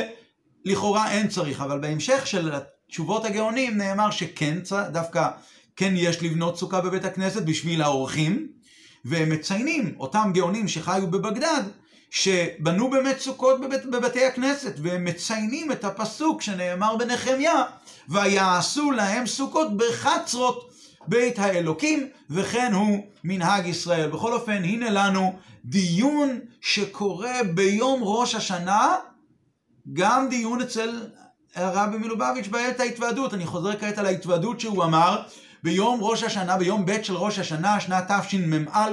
לכאורה 0.64 1.10
אין 1.10 1.28
צריך, 1.28 1.60
אבל 1.60 1.78
בהמשך 1.78 2.26
של 2.26 2.52
תשובות 2.88 3.24
הגאונים 3.24 3.78
נאמר 3.78 4.10
שכן, 4.10 4.58
דווקא 4.92 5.28
כן 5.76 5.94
יש 5.96 6.22
לבנות 6.22 6.58
סוכה 6.58 6.80
בבית 6.80 7.04
הכנסת 7.04 7.42
בשביל 7.42 7.82
האורחים, 7.82 8.48
והם 9.04 9.30
מציינים, 9.30 9.94
אותם 9.98 10.30
גאונים 10.34 10.68
שחיו 10.68 11.10
בבגדד, 11.10 11.62
שבנו 12.10 12.90
באמת 12.90 13.18
סוכות 13.20 13.60
בבית, 13.60 13.86
בבתי 13.86 14.24
הכנסת, 14.24 14.74
והם 14.82 15.04
מציינים 15.04 15.72
את 15.72 15.84
הפסוק 15.84 16.42
שנאמר 16.42 16.96
בנחמיה, 16.96 17.62
ויעשו 18.08 18.90
להם 18.90 19.26
סוכות 19.26 19.76
בחצרות 19.76 20.70
בית 21.06 21.38
האלוקים, 21.38 22.08
וכן 22.30 22.72
הוא 22.72 23.06
מנהג 23.24 23.66
ישראל. 23.66 24.10
בכל 24.10 24.32
אופן, 24.32 24.64
הנה 24.64 24.90
לנו 24.90 25.38
דיון 25.64 26.38
שקורה 26.60 27.40
ביום 27.54 28.00
ראש 28.02 28.34
השנה, 28.34 28.96
גם 29.92 30.28
דיון 30.28 30.60
אצל 30.60 31.06
הרבי 31.54 31.98
מלובביץ' 31.98 32.46
בעת 32.46 32.80
ההתוועדות. 32.80 33.34
אני 33.34 33.46
חוזר 33.46 33.78
כעת 33.78 33.98
על 33.98 34.06
ההתוועדות 34.06 34.60
שהוא 34.60 34.84
אמר 34.84 35.22
ביום 35.62 35.98
ראש 36.02 36.22
השנה, 36.22 36.56
ביום 36.56 36.86
ב' 36.86 37.02
של 37.02 37.16
ראש 37.16 37.38
השנה, 37.38 37.80
שנת 37.80 38.10
תשמ"א, 38.10 38.90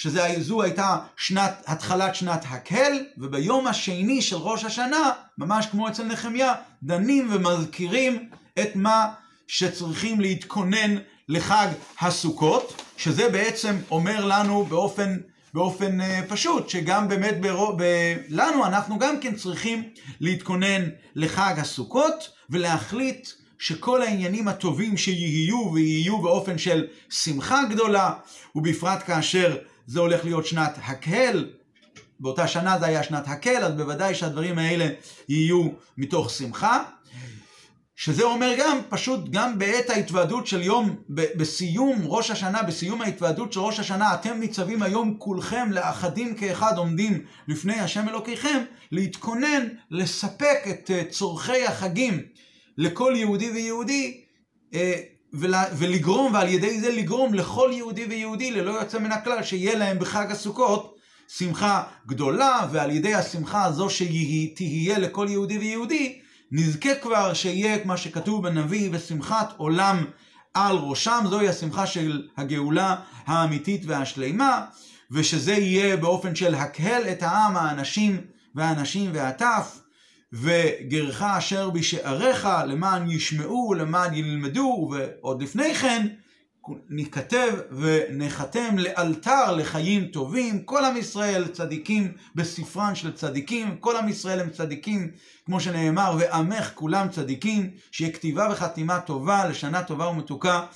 שזו 0.00 0.62
הייתה 0.62 0.98
שנת, 1.16 1.62
התחלת 1.66 2.14
שנת 2.14 2.44
הקהל, 2.48 3.04
וביום 3.18 3.66
השני 3.66 4.22
של 4.22 4.36
ראש 4.36 4.64
השנה, 4.64 5.10
ממש 5.38 5.66
כמו 5.66 5.88
אצל 5.88 6.04
נחמיה, 6.04 6.54
דנים 6.82 7.28
ומזכירים 7.32 8.28
את 8.60 8.76
מה 8.76 9.12
שצריכים 9.46 10.20
להתכונן 10.20 10.96
לחג 11.28 11.66
הסוכות, 12.00 12.82
שזה 12.96 13.28
בעצם 13.28 13.76
אומר 13.90 14.24
לנו 14.24 14.64
באופן, 14.64 15.16
באופן 15.54 16.00
uh, 16.00 16.04
פשוט, 16.28 16.68
שגם 16.68 17.08
באמת 17.08 17.40
ברוב, 17.40 17.82
ב, 17.82 18.16
לנו 18.28 18.66
אנחנו 18.66 18.98
גם 18.98 19.20
כן 19.20 19.34
צריכים 19.34 19.82
להתכונן 20.20 20.88
לחג 21.14 21.54
הסוכות 21.58 22.28
ולהחליט 22.50 23.28
שכל 23.58 24.02
העניינים 24.02 24.48
הטובים 24.48 24.96
שיהיו 24.96 25.70
ויהיו 25.72 26.18
באופן 26.18 26.58
של 26.58 26.86
שמחה 27.10 27.60
גדולה, 27.70 28.12
ובפרט 28.54 29.02
כאשר 29.06 29.56
זה 29.90 30.00
הולך 30.00 30.24
להיות 30.24 30.46
שנת 30.46 30.78
הקהל, 30.82 31.50
באותה 32.20 32.48
שנה 32.48 32.78
זה 32.78 32.86
היה 32.86 33.02
שנת 33.02 33.28
הקהל, 33.28 33.64
אז 33.64 33.72
בוודאי 33.72 34.14
שהדברים 34.14 34.58
האלה 34.58 34.88
יהיו 35.28 35.68
מתוך 35.98 36.30
שמחה. 36.30 36.82
שזה 37.96 38.22
אומר 38.22 38.54
גם, 38.58 38.78
פשוט 38.88 39.28
גם 39.30 39.58
בעת 39.58 39.90
ההתוועדות 39.90 40.46
של 40.46 40.62
יום, 40.62 40.96
בסיום 41.08 41.98
ראש 42.04 42.30
השנה, 42.30 42.62
בסיום 42.62 43.02
ההתוועדות 43.02 43.52
של 43.52 43.60
ראש 43.60 43.80
השנה, 43.80 44.14
אתם 44.14 44.40
ניצבים 44.40 44.82
היום 44.82 45.14
כולכם 45.18 45.72
לאחדים 45.72 46.34
כאחד 46.34 46.78
עומדים 46.78 47.24
לפני 47.48 47.80
השם 47.80 48.08
אלוקיכם, 48.08 48.62
להתכונן, 48.92 49.68
לספק 49.90 50.58
את 50.70 50.90
אה, 50.90 51.02
צורכי 51.10 51.66
החגים 51.66 52.22
לכל 52.78 53.12
יהודי 53.16 53.50
ויהודי, 53.50 54.24
אה, 55.34 55.64
ולגרום, 55.78 56.34
ועל 56.34 56.48
ידי 56.48 56.80
זה 56.80 56.90
לגרום 56.90 57.34
לכל 57.34 57.70
יהודי 57.72 58.04
ויהודי, 58.04 58.50
ללא 58.50 58.70
יוצא 58.70 58.98
מן 58.98 59.12
הכלל, 59.12 59.42
שיהיה 59.42 59.74
להם 59.74 59.98
בחג 59.98 60.30
הסוכות 60.30 60.96
שמחה 61.28 61.82
גדולה, 62.06 62.68
ועל 62.72 62.90
ידי 62.90 63.14
השמחה 63.14 63.64
הזו 63.64 63.90
שתהיה 63.90 64.98
לכל 64.98 65.26
יהודי 65.30 65.58
ויהודי, 65.58 66.18
נזכה 66.52 66.94
כבר 66.94 67.34
שיהיה 67.34 67.78
מה 67.84 67.96
שכתוב 67.96 68.42
בנביא, 68.42 68.88
ושמחת 68.92 69.54
עולם 69.56 70.04
על 70.54 70.76
ראשם, 70.76 71.24
זוהי 71.30 71.48
השמחה 71.48 71.86
של 71.86 72.28
הגאולה 72.36 72.96
האמיתית 73.26 73.82
והשלימה, 73.86 74.64
ושזה 75.10 75.52
יהיה 75.52 75.96
באופן 75.96 76.34
של 76.34 76.54
הקהל 76.54 77.02
את 77.02 77.22
העם, 77.22 77.56
האנשים 77.56 78.20
והאנשים 78.54 79.10
והטף, 79.14 79.80
וגרך 80.32 81.22
אשר 81.22 81.70
בשעריך 81.70 82.48
למען 82.66 83.10
ישמעו, 83.10 83.74
למען 83.74 84.14
ילמדו, 84.14 84.90
ועוד 84.92 85.42
לפני 85.42 85.74
כן 85.74 86.06
ניכתב 86.88 87.52
ונחתם 87.70 88.78
לאלתר 88.78 89.52
לחיים 89.56 90.04
טובים, 90.04 90.62
כל 90.62 90.84
עם 90.84 90.96
ישראל 90.96 91.46
צדיקים 91.46 92.12
בספרן 92.34 92.94
של 92.94 93.12
צדיקים, 93.12 93.76
כל 93.76 93.96
עם 93.96 94.08
ישראל 94.08 94.40
הם 94.40 94.50
צדיקים, 94.50 95.10
כמו 95.46 95.60
שנאמר, 95.60 96.16
ועמך 96.18 96.70
כולם 96.74 97.08
צדיקים, 97.08 97.70
שיהיה 97.90 98.12
כתיבה 98.12 98.48
וחתימה 98.52 99.00
טובה, 99.00 99.48
לשנה 99.48 99.82
טובה 99.82 100.08
ומתוקה, 100.08 100.66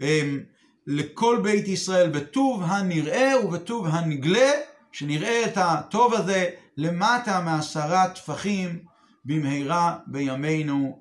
אמ, 0.00 0.40
לכל 0.86 1.40
בית 1.42 1.68
ישראל 1.68 2.10
בטוב 2.10 2.62
הנראה 2.64 3.32
ובטוב 3.44 3.86
הנגלה, 3.86 4.50
שנראה 4.92 5.44
את 5.46 5.52
הטוב 5.56 6.14
הזה 6.14 6.48
למטה 6.76 7.40
מעשרה 7.40 8.08
טפחים 8.08 8.93
במהרה 9.24 9.98
בימינו 10.06 10.98